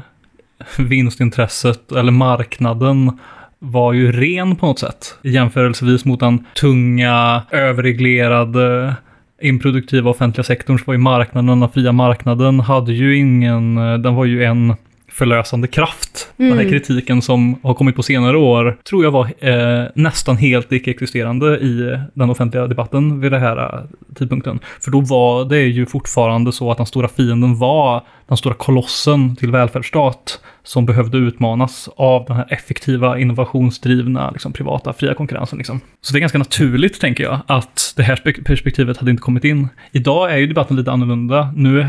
[0.79, 3.19] vinstintresset eller marknaden
[3.59, 5.19] var ju ren på något sätt.
[5.23, 8.95] Jämförelsevis mot den tunga, överreglerade,
[9.43, 14.25] improduktiva offentliga sektorn så var ju marknaden, den fria marknaden, hade ju ingen, den var
[14.25, 14.75] ju en
[15.17, 16.33] förlösande kraft.
[16.39, 16.49] Mm.
[16.49, 16.79] Den här mm.
[16.79, 22.01] kritiken som har kommit på senare år tror jag var eh, nästan helt icke-existerande i
[22.15, 23.81] den offentliga debatten vid den här eh,
[24.15, 24.59] tidpunkten.
[24.81, 29.37] För då var det ju fortfarande så att den stora fienden var den stora kolossen
[29.37, 35.59] till välfärdsstat som behövde utmanas av den här effektiva, innovationsdrivna, liksom, privata, fria konkurrensen.
[35.59, 35.81] Liksom.
[36.01, 39.69] Så det är ganska naturligt, tänker jag, att det här perspektivet hade inte kommit in.
[39.93, 41.53] Idag är ju debatten lite annorlunda.
[41.57, 41.87] Nu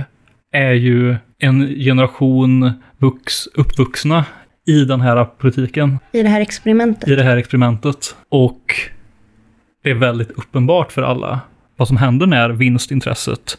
[0.51, 4.25] är ju en generation vux, uppvuxna
[4.67, 5.99] i den här politiken.
[6.11, 7.09] I det här experimentet.
[7.09, 8.15] I det här experimentet.
[8.29, 8.75] Och
[9.83, 11.39] det är väldigt uppenbart för alla
[11.75, 13.57] vad som händer när vinstintresset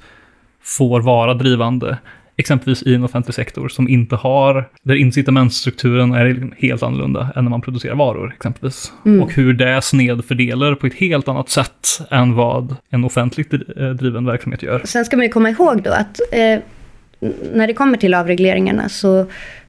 [0.63, 1.99] får vara drivande.
[2.37, 7.51] Exempelvis i en offentlig sektor som inte har, där incitamentstrukturen är helt annorlunda än när
[7.51, 8.93] man producerar varor exempelvis.
[9.07, 9.23] Mm.
[9.23, 13.51] Och hur det snedfördelar på ett helt annat sätt än vad en offentligt
[13.99, 14.83] driven verksamhet gör.
[14.85, 16.61] Sen ska man ju komma ihåg då att eh,
[17.53, 19.27] när det kommer till avregleringarna så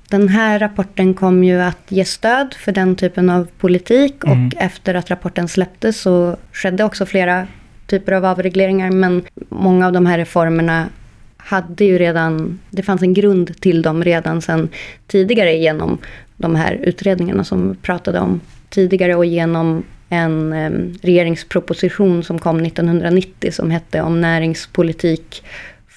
[0.10, 4.48] den här rapporten kom ju att ge stöd för den typen av politik mm.
[4.48, 7.48] och efter att rapporten släpptes så skedde också flera
[7.88, 10.90] typer av avregleringar men många av de här reformerna
[11.38, 14.70] hade ju redan, det fanns en grund till dem redan sedan
[15.08, 15.98] tidigare genom
[16.38, 20.72] de här utredningarna som vi pratade om tidigare och genom en eh,
[21.02, 25.44] regeringsproposition som kom 1990 som hette om näringspolitik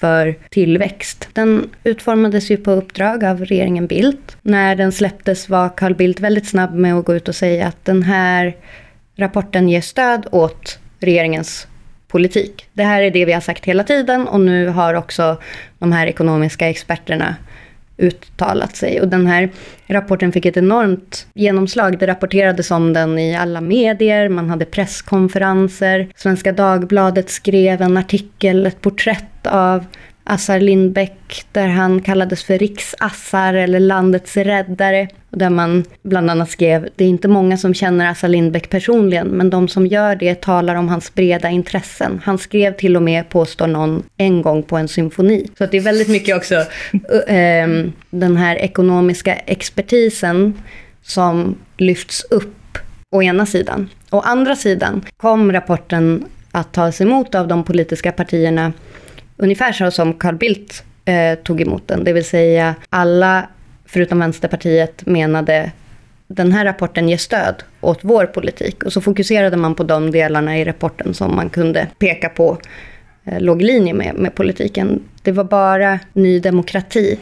[0.02, 1.28] för tillväxt.
[1.32, 4.36] Den utformades ju på uppdrag av regeringen Bildt.
[4.42, 7.84] När den släpptes var Carl Bildt väldigt snabb med att gå ut och säga att
[7.84, 8.56] den här
[9.16, 11.66] rapporten ger stöd åt regeringens
[12.08, 12.66] politik.
[12.72, 15.36] Det här är det vi har sagt hela tiden och nu har också
[15.78, 17.36] de här ekonomiska experterna
[18.02, 19.00] uttalat sig.
[19.00, 19.50] Och den här
[19.86, 21.98] rapporten fick ett enormt genomslag.
[21.98, 26.08] Det rapporterades om den i alla medier, man hade presskonferenser.
[26.16, 29.84] Svenska Dagbladet skrev en artikel, ett porträtt av
[30.24, 35.08] Assar Lindbeck där han kallades för Riksassar eller landets räddare.
[35.30, 39.26] Och där man bland annat skrev, det är inte många som känner Assar Lindbeck personligen,
[39.26, 42.20] men de som gör det talar om hans breda intressen.
[42.24, 45.48] Han skrev till och med, påstår någon, en gång på en symfoni.
[45.58, 47.68] Så det är väldigt mycket också äh,
[48.10, 50.62] den här ekonomiska expertisen
[51.02, 52.78] som lyfts upp
[53.10, 53.88] å ena sidan.
[54.10, 58.72] Å andra sidan kom rapporten att tas emot av de politiska partierna
[59.42, 62.04] ungefär så som Carl Bildt eh, tog emot den.
[62.04, 63.48] Det vill säga alla,
[63.86, 65.72] förutom Vänsterpartiet, menade
[66.26, 68.82] den här rapporten ger stöd åt vår politik.
[68.82, 72.58] Och så fokuserade man på de delarna i rapporten som man kunde peka på
[73.24, 75.02] eh, låg i linje med, med politiken.
[75.22, 77.18] Det var bara Ny Demokrati,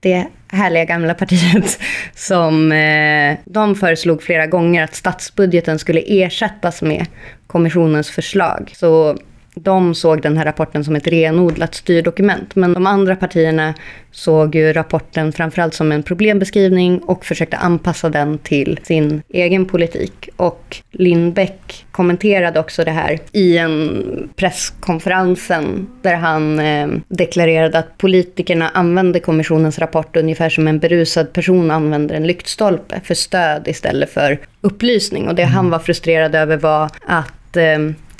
[0.00, 1.78] det härliga gamla partiet,
[2.14, 7.06] som eh, de föreslog flera gånger att statsbudgeten skulle ersättas med
[7.46, 8.72] kommissionens förslag.
[8.76, 9.18] Så
[9.60, 12.56] de såg den här rapporten som ett renodlat styrdokument.
[12.56, 13.74] Men de andra partierna
[14.10, 20.28] såg ju rapporten framförallt som en problembeskrivning och försökte anpassa den till sin egen politik.
[20.36, 28.68] Och Lindbäck kommenterade också det här i en presskonferensen där han eh, deklarerade att politikerna
[28.68, 34.38] använde kommissionens rapport ungefär som en berusad person använder en lyktstolpe för stöd istället för
[34.60, 35.28] upplysning.
[35.28, 37.78] Och det han var frustrerad över var att eh,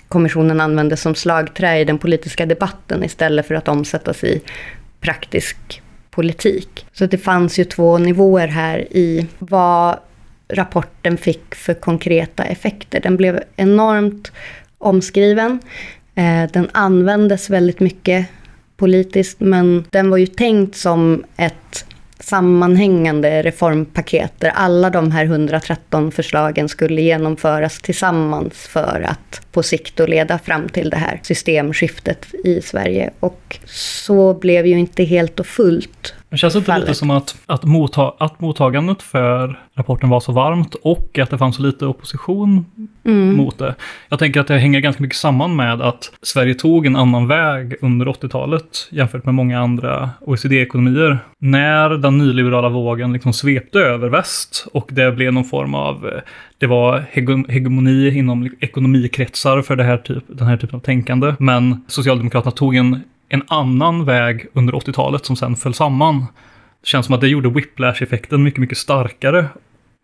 [0.09, 4.40] kommissionen användes som slagträ i den politiska debatten istället för att omsättas i
[5.00, 6.86] praktisk politik.
[6.92, 9.98] Så det fanns ju två nivåer här i vad
[10.48, 13.00] rapporten fick för konkreta effekter.
[13.00, 14.32] Den blev enormt
[14.78, 15.59] omskriven.
[16.14, 18.26] Eh, den användes väldigt mycket
[18.76, 21.86] politiskt men den var ju tänkt som ett
[22.21, 30.01] sammanhängande reformpaket där alla de här 113 förslagen skulle genomföras tillsammans för att på sikt
[30.01, 33.11] och leda fram till det här systemskiftet i Sverige.
[33.21, 37.64] Och så blev ju inte helt och fullt det känns inte lite som att, att,
[37.64, 42.66] motta, att mottagandet för rapporten var så varmt och att det fanns så lite opposition
[43.05, 43.37] mm.
[43.37, 43.74] mot det.
[44.09, 47.74] Jag tänker att det hänger ganska mycket samman med att Sverige tog en annan väg
[47.81, 51.18] under 80-talet jämfört med många andra OECD-ekonomier.
[51.39, 56.11] När den nyliberala vågen liksom svepte över väst och det blev någon form av
[56.59, 57.05] det var
[57.49, 61.35] hegemoni inom ekonomikretsar för det här typ, den här typen av tänkande.
[61.39, 66.20] Men Socialdemokraterna tog en en annan väg under 80-talet som sen föll samman.
[66.81, 69.47] Det känns som att det gjorde whiplash-effekten mycket, mycket starkare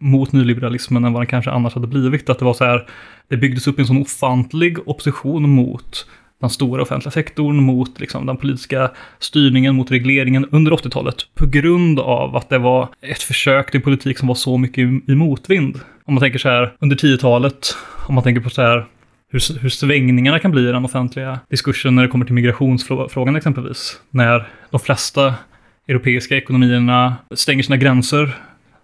[0.01, 2.31] mot nyliberalismen än vad den kanske annars hade blivit.
[2.31, 2.87] Att det var så här,
[3.29, 6.07] det byggdes upp en sån ofantlig opposition mot
[6.41, 11.16] den stora offentliga sektorn, mot liksom, den politiska styrningen, mot regleringen under 80-talet.
[11.35, 15.01] På grund av att det var ett försök till politik som var så mycket i,
[15.12, 15.81] i motvind.
[16.05, 18.87] om man tänker så här under 10-talet, om man tänker på så här
[19.33, 24.01] hur, hur svängningarna kan bli i den offentliga diskursen när det kommer till migrationsfrågan exempelvis.
[24.11, 25.35] När de flesta
[25.89, 28.37] europeiska ekonomierna stänger sina gränser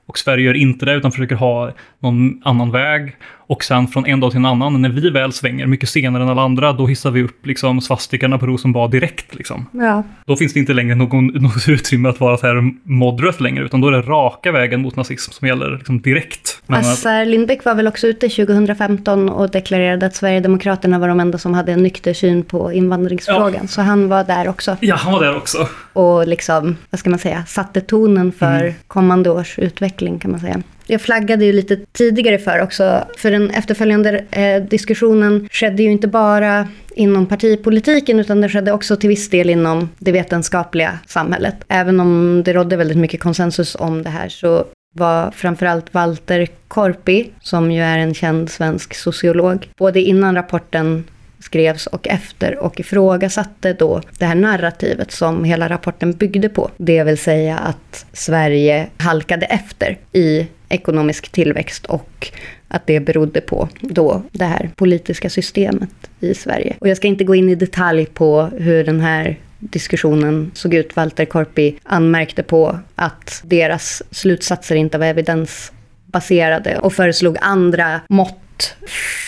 [0.07, 3.16] och Sverige gör inte det utan försöker ha någon annan väg.
[3.49, 6.28] Och sen från en dag till en annan, när vi väl svänger mycket senare än
[6.28, 9.34] alla andra, då hissar vi upp liksom svastikarna på Rosenbad direkt.
[9.34, 9.66] Liksom.
[9.72, 10.03] Ja.
[10.26, 13.80] Då finns det inte längre någon, något utrymme att vara så här moderate längre, utan
[13.80, 16.62] då är det raka vägen mot nazism som gäller liksom direkt.
[16.66, 21.38] Men Assar Lindbeck var väl också ute 2015 och deklarerade att Sverigedemokraterna var de enda
[21.38, 23.61] som hade en nykter syn på invandringsfrågan.
[23.62, 23.68] Ja.
[23.68, 24.76] Så han var där också.
[24.80, 25.68] Ja, han var där också.
[25.92, 28.74] Och liksom, vad ska man säga, satte tonen för mm.
[28.86, 30.62] kommande års utveckling kan man säga.
[30.91, 36.09] Jag flaggade ju lite tidigare för också, för den efterföljande eh, diskussionen skedde ju inte
[36.09, 41.55] bara inom partipolitiken utan det skedde också till viss del inom det vetenskapliga samhället.
[41.68, 44.64] Även om det rådde väldigt mycket konsensus om det här så
[44.95, 51.05] var framförallt Walter Korpi, som ju är en känd svensk sociolog, både innan rapporten
[51.41, 56.70] skrevs och efter och ifrågasatte då det här narrativet som hela rapporten byggde på.
[56.76, 62.28] Det vill säga att Sverige halkade efter i ekonomisk tillväxt och
[62.68, 65.90] att det berodde på då det här politiska systemet
[66.20, 66.76] i Sverige.
[66.78, 70.96] Och jag ska inte gå in i detalj på hur den här diskussionen såg ut.
[70.96, 78.76] Walter Korpi anmärkte på att deras slutsatser inte var evidensbaserade och föreslog andra mått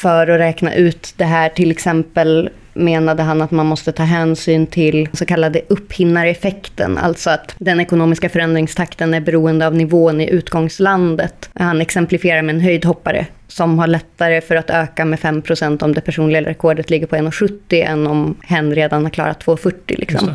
[0.02, 1.48] för att räkna ut det här.
[1.48, 2.50] Till exempel
[2.80, 8.28] menade han att man måste ta hänsyn till så kallade upphinnareffekten, alltså att den ekonomiska
[8.28, 11.50] förändringstakten är beroende av nivån i utgångslandet.
[11.54, 16.00] Han exemplifierar med en höjdhoppare som har lättare för att öka med 5% om det
[16.00, 19.74] personliga rekordet ligger på 1,70 än om hen redan har klarat 2,40.
[19.86, 20.30] Liksom.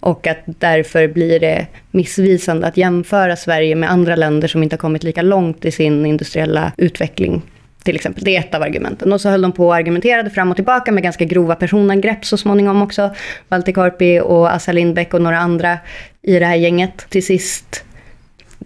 [0.00, 4.78] Och att därför blir det missvisande att jämföra Sverige med andra länder som inte har
[4.78, 7.42] kommit lika långt i sin industriella utveckling
[7.82, 8.24] till exempel.
[8.24, 9.12] Det är ett av argumenten.
[9.12, 12.36] Och så höll de på och argumenterade fram och tillbaka med ganska grova personangrepp så
[12.36, 13.14] småningom också.
[13.48, 15.78] Walter Korpi och Assa Lindbeck och några andra
[16.22, 17.06] i det här gänget.
[17.10, 17.84] Till sist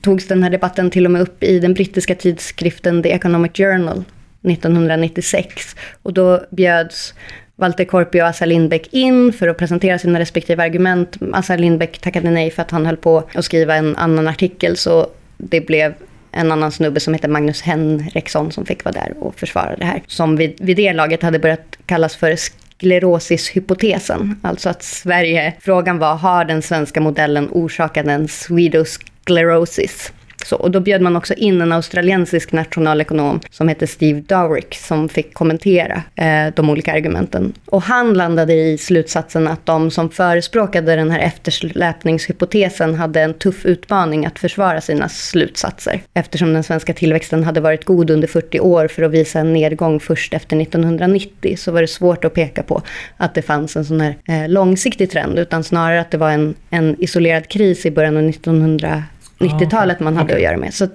[0.01, 4.05] togs den här debatten till och med upp i den brittiska tidskriften The Economic Journal
[4.43, 5.77] 1996.
[6.03, 7.15] Och då bjöds
[7.57, 11.17] Walter Korpi och Assa Lindbeck in för att presentera sina respektive argument.
[11.33, 15.07] Assa Lindbeck tackade nej för att han höll på att skriva en annan artikel, så
[15.37, 15.95] det blev
[16.35, 20.03] en annan snubbe som heter Magnus Henriksson som fick vara där och försvara det här.
[20.07, 24.41] Som vid, vid det laget hade börjat kallas för sklerosishypotesen.
[24.43, 30.13] Alltså att Sverige, frågan var, har den svenska modellen orsakat en swedosklerosis?
[30.45, 35.09] Så, och då bjöd man också in en australiensisk nationalekonom som hette Steve Dowrick som
[35.09, 37.53] fick kommentera eh, de olika argumenten.
[37.67, 43.67] Och han landade i slutsatsen att de som förespråkade den här eftersläpningshypotesen hade en tuff
[43.67, 46.01] utmaning att försvara sina slutsatser.
[46.15, 50.01] Eftersom den svenska tillväxten hade varit god under 40 år för att visa en nedgång
[50.01, 52.83] först efter 1990 så var det svårt att peka på
[53.17, 56.55] att det fanns en sån här eh, långsiktig trend utan snarare att det var en,
[56.71, 59.03] en isolerad kris i början av 1900
[59.45, 60.37] 90-talet man hade okay.
[60.37, 60.75] att göra med.
[60.75, 60.89] Så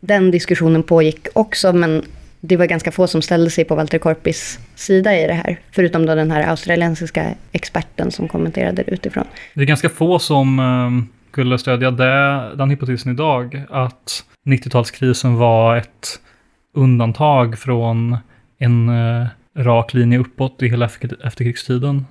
[0.00, 2.04] den diskussionen pågick också, men
[2.40, 5.60] det var ganska få som ställde sig på Walter Korpis sida i det här.
[5.70, 9.24] Förutom då den här australiensiska experten som kommenterade det utifrån.
[9.54, 13.62] Det är ganska få som um, skulle stödja det, den hypotesen idag.
[13.70, 16.20] Att 90-talskrisen var ett
[16.74, 18.16] undantag från
[18.58, 19.26] en uh,
[19.56, 20.90] rak linje uppåt i hela
[21.24, 22.06] efterkrigstiden.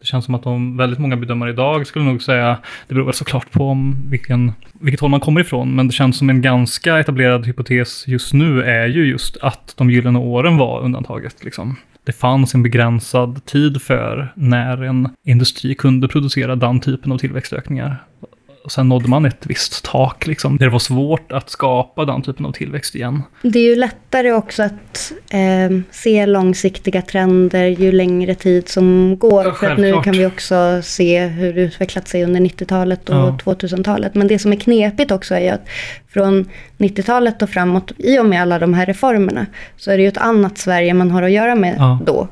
[0.00, 3.14] Det känns som att de, väldigt många bedömare idag skulle nog säga, det beror väl
[3.14, 6.98] såklart på om vilken, vilket håll man kommer ifrån, men det känns som en ganska
[6.98, 11.44] etablerad hypotes just nu är ju just att de gyllene åren var undantaget.
[11.44, 11.76] Liksom.
[12.04, 17.96] Det fanns en begränsad tid för när en industri kunde producera den typen av tillväxtökningar.
[18.66, 22.22] Och sen nådde man ett visst tak, liksom, där det var svårt att skapa den
[22.22, 23.22] typen av tillväxt igen.
[23.42, 29.44] Det är ju lättare också att eh, se långsiktiga trender ju längre tid som går.
[29.44, 33.38] Ja, för nu kan vi också se hur det utvecklat sig under 90-talet och ja.
[33.44, 34.14] 2000-talet.
[34.14, 35.68] Men det som är knepigt också är ju att
[36.08, 36.48] från
[36.78, 39.46] 90-talet och framåt, i och med alla de här reformerna,
[39.76, 41.98] så är det ju ett annat Sverige man har att göra med ja.
[42.06, 42.28] då.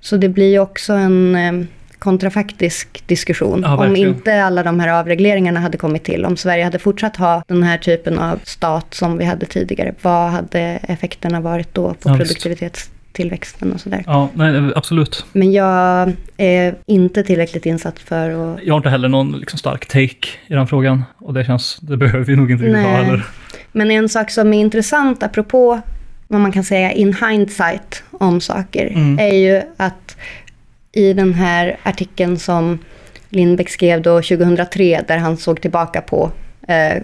[0.00, 1.34] Så det blir ju också en...
[1.34, 1.66] Eh,
[1.98, 3.62] kontrafaktisk diskussion.
[3.62, 7.42] Ja, om inte alla de här avregleringarna hade kommit till, om Sverige hade fortsatt ha
[7.46, 12.08] den här typen av stat som vi hade tidigare, vad hade effekterna varit då på
[12.08, 14.04] ja, produktivitetstillväxten och sådär.
[14.06, 15.24] Ja, nej, absolut.
[15.32, 18.62] Men jag är inte tillräckligt insatt för att...
[18.62, 21.04] Jag har inte heller någon liksom stark take i den frågan.
[21.18, 23.26] Och det känns, det behöver vi nog inte riktigt ha heller.
[23.72, 25.80] Men en sak som är intressant, apropå
[26.28, 29.18] vad man kan säga in hindsight om saker, mm.
[29.18, 30.16] är ju att
[30.98, 32.78] i den här artikeln som
[33.28, 36.32] Lindbeck skrev då 2003, där han såg tillbaka på
[36.68, 37.02] eh,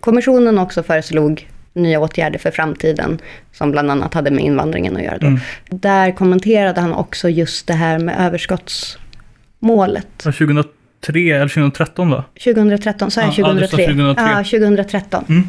[0.00, 3.18] kommissionen också föreslog nya åtgärder för framtiden,
[3.52, 5.18] som bland annat hade med invandringen att göra.
[5.18, 5.26] Då.
[5.26, 5.40] Mm.
[5.70, 10.24] Där kommenterade han också just det här med överskottsmålet.
[10.24, 12.24] Var 2003 eller 2013 va?
[12.44, 13.86] 2013, sa jag Ja, ja, du sa 2003?
[13.86, 14.22] 2003.
[14.22, 15.24] Ja, 2013.
[15.28, 15.48] Mm.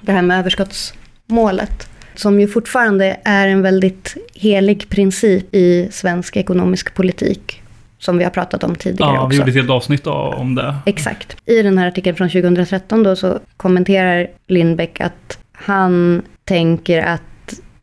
[0.00, 1.88] Det här med överskottsmålet.
[2.18, 7.62] Som ju fortfarande är en väldigt helig princip i svensk ekonomisk politik.
[7.98, 9.36] Som vi har pratat om tidigare Ja, vi också.
[9.36, 10.76] gjorde ett helt avsnitt om det.
[10.86, 11.36] Exakt.
[11.46, 17.22] I den här artikeln från 2013 då så kommenterar Lindbäck att han tänker att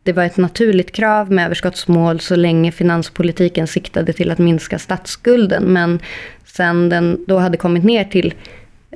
[0.04, 5.64] det var ett naturligt krav med överskottsmål så länge finanspolitiken siktade till att minska statsskulden.
[5.64, 6.00] Men
[6.46, 8.34] sen den då hade kommit ner till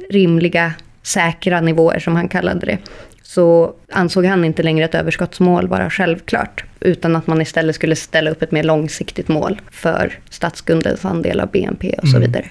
[0.10, 0.74] rimliga,
[1.04, 2.78] säkra nivåer som han kallade det,
[3.30, 8.32] så ansåg han inte längre ett överskottsmål vara självklart, utan att man istället skulle ställa
[8.32, 12.28] upp ett mer långsiktigt mål för statsskuldens andel av BNP och så Mm.
[12.32, 12.46] vidare.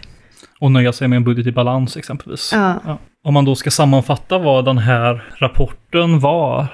[0.60, 2.50] Och nöja sig med en budget i balans exempelvis.
[2.54, 2.98] Ja.
[3.24, 6.66] Om man då ska sammanfatta vad den här rapporten var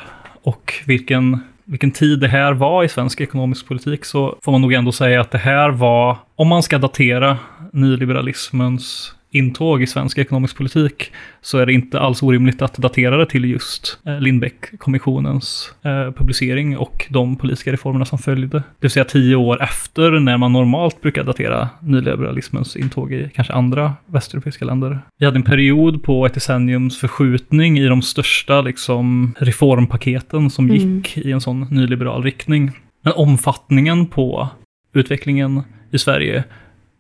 [0.42, 4.72] och vilken, vilken tid det här var i svensk ekonomisk politik så får man nog
[4.72, 7.38] ändå säga att det här var, om man ska datera
[7.72, 13.26] nyliberalismens intåg i svensk ekonomisk politik så är det inte alls orimligt att datera det
[13.26, 18.59] till just eh, Lindbeck-kommissionens eh, publicering och de politiska reformerna som följde.
[18.59, 23.53] Det vill säga tio år efter när man normalt brukar datera nyliberalismens intåg i kanske
[23.53, 24.99] andra västeuropeiska länder.
[25.18, 30.76] Vi hade en period på ett decenniums förskjutning i de största liksom, reformpaketen som Mm.
[30.76, 32.70] gick i en sån nyliberal riktning.
[33.03, 34.49] Men omfattningen på
[34.93, 36.45] utvecklingen i Sverige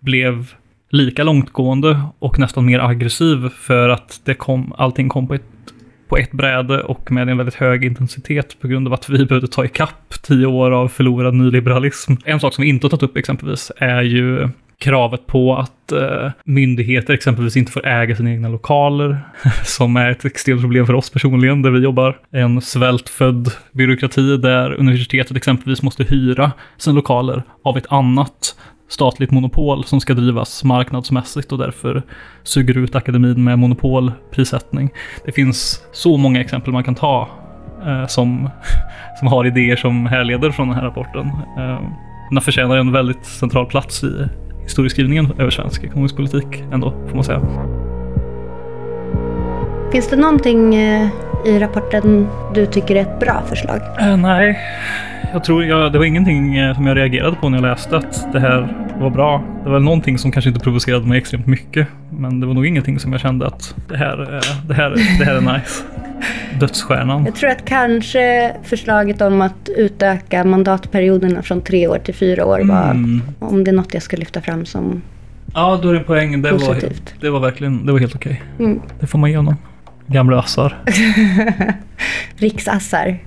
[0.00, 0.54] blev
[0.94, 5.42] lika långtgående och nästan mer aggressiv för att det kom, allting kom på ett,
[6.08, 9.48] på ett bräde och med en väldigt hög intensitet på grund av att vi behövde
[9.48, 12.12] ta ikapp tio år av förlorad nyliberalism.
[12.24, 16.30] En sak som vi inte har tagit upp exempelvis är ju kravet på att eh,
[16.44, 19.20] myndigheter exempelvis inte får äga sina egna lokaler,
[19.64, 22.18] som är ett extremt problem för oss personligen där vi jobbar.
[22.30, 28.56] En svältfödd byråkrati där universitetet exempelvis måste hyra sina lokaler av ett annat
[28.88, 32.02] statligt monopol som ska drivas marknadsmässigt och därför
[32.42, 34.90] suger ut akademin med monopolprissättning.
[35.24, 37.28] Det finns så många exempel man kan ta
[37.86, 38.50] eh, som,
[39.18, 41.26] som har idéer som härleder från den här rapporten.
[41.58, 41.80] Eh,
[42.30, 44.28] den förtjänar en väldigt central plats i
[44.62, 47.40] historieskrivningen över svensk ekonomisk politik ändå, får man säga.
[49.92, 51.08] Finns det någonting eh,
[51.44, 53.80] i rapporten du tycker är ett bra förslag?
[54.00, 54.58] Eh, nej,
[55.34, 58.32] jag tror jag, det var ingenting eh, som jag reagerade på när jag läste att
[58.32, 59.42] det här var bra.
[59.64, 61.88] Det var någonting som kanske inte provocerade mig extremt mycket.
[62.10, 65.24] Men det var nog ingenting som jag kände att det här, eh, det här, det
[65.24, 65.82] här är nice.
[66.60, 67.24] Dödsstjärnan.
[67.24, 72.60] Jag tror att kanske förslaget om att utöka mandatperioderna från tre år till fyra år
[72.64, 73.22] var, Mm.
[73.38, 75.02] om det är något jag ska lyfta fram som
[75.54, 76.42] Ja, då är det en poäng.
[76.42, 76.76] Det var,
[77.20, 78.42] det var verkligen, det var helt okej.
[78.58, 78.80] Mm.
[79.00, 79.56] Det får man ge honom.
[80.06, 80.76] Gamla assar.
[82.36, 83.18] Riksassar,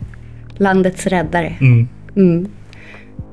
[0.58, 1.54] landets räddare.
[1.62, 1.88] Mm.
[2.18, 2.48] Mm.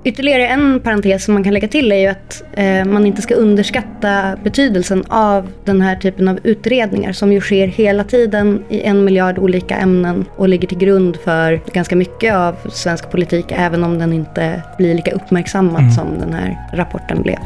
[0.07, 3.35] Ytterligare en parentes som man kan lägga till är ju att eh, man inte ska
[3.35, 9.05] underskatta betydelsen av den här typen av utredningar som ju sker hela tiden i en
[9.05, 13.99] miljard olika ämnen och ligger till grund för ganska mycket av svensk politik även om
[13.99, 15.91] den inte blir lika uppmärksammad Mm.
[15.93, 17.39] som den här rapporten blev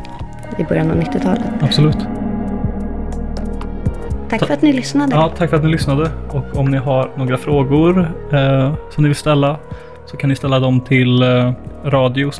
[0.58, 1.42] i början av 90-talet.
[1.60, 1.98] Absolut.
[4.30, 5.14] Tack Ta- för att ni lyssnade.
[5.16, 6.10] Ja, tack för att ni lyssnade.
[6.30, 7.98] Och om ni har några frågor
[8.32, 9.56] eh, som ni vill ställa
[10.10, 11.52] så kan ni ställa dem till eh,
[11.84, 12.30] radio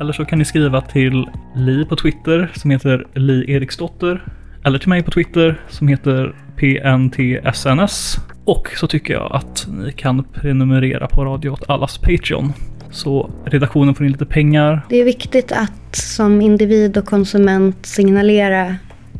[0.00, 4.24] eller så kan ni skriva till Li på Twitter som heter Li Eriksdotter
[4.64, 8.16] eller till mig på Twitter som heter PNTSNS.
[8.44, 12.52] Och så tycker jag att ni kan prenumerera på Radio åt allas Patreon.
[12.90, 14.86] Så redaktionen får in lite pengar.
[14.88, 18.76] Det är viktigt att som individ och konsument signalera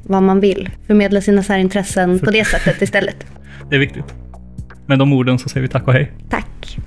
[0.07, 0.71] vad man vill.
[0.87, 3.27] Förmedla sina särintressen på det sättet istället.
[3.71, 4.20] Det är viktigt.
[4.91, 6.13] Med de orden så säger vi tack och hej.
[6.31, 6.79] Tack.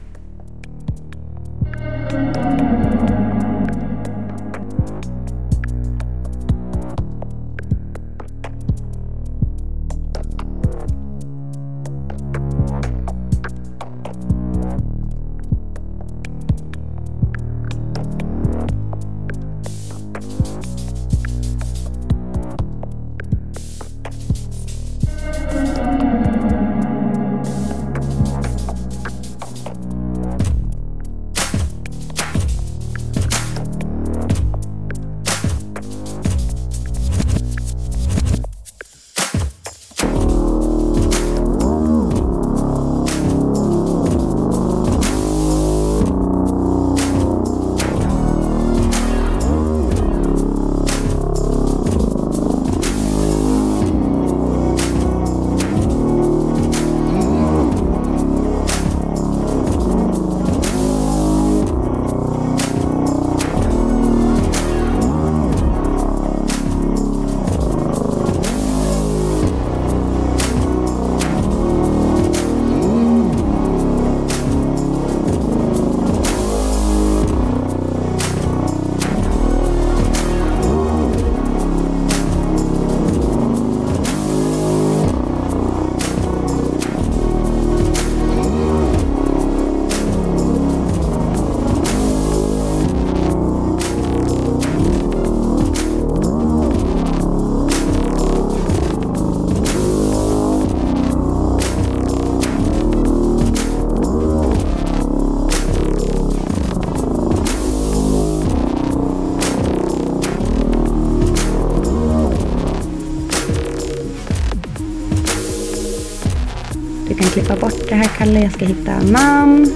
[117.33, 118.39] Klippa bort det här Kalle.
[118.43, 119.73] Jag ska hitta namn.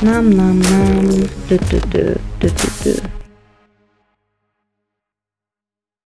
[0.00, 1.28] Namn, namn, namn.
[1.48, 3.13] Du, du, du, du, du, du.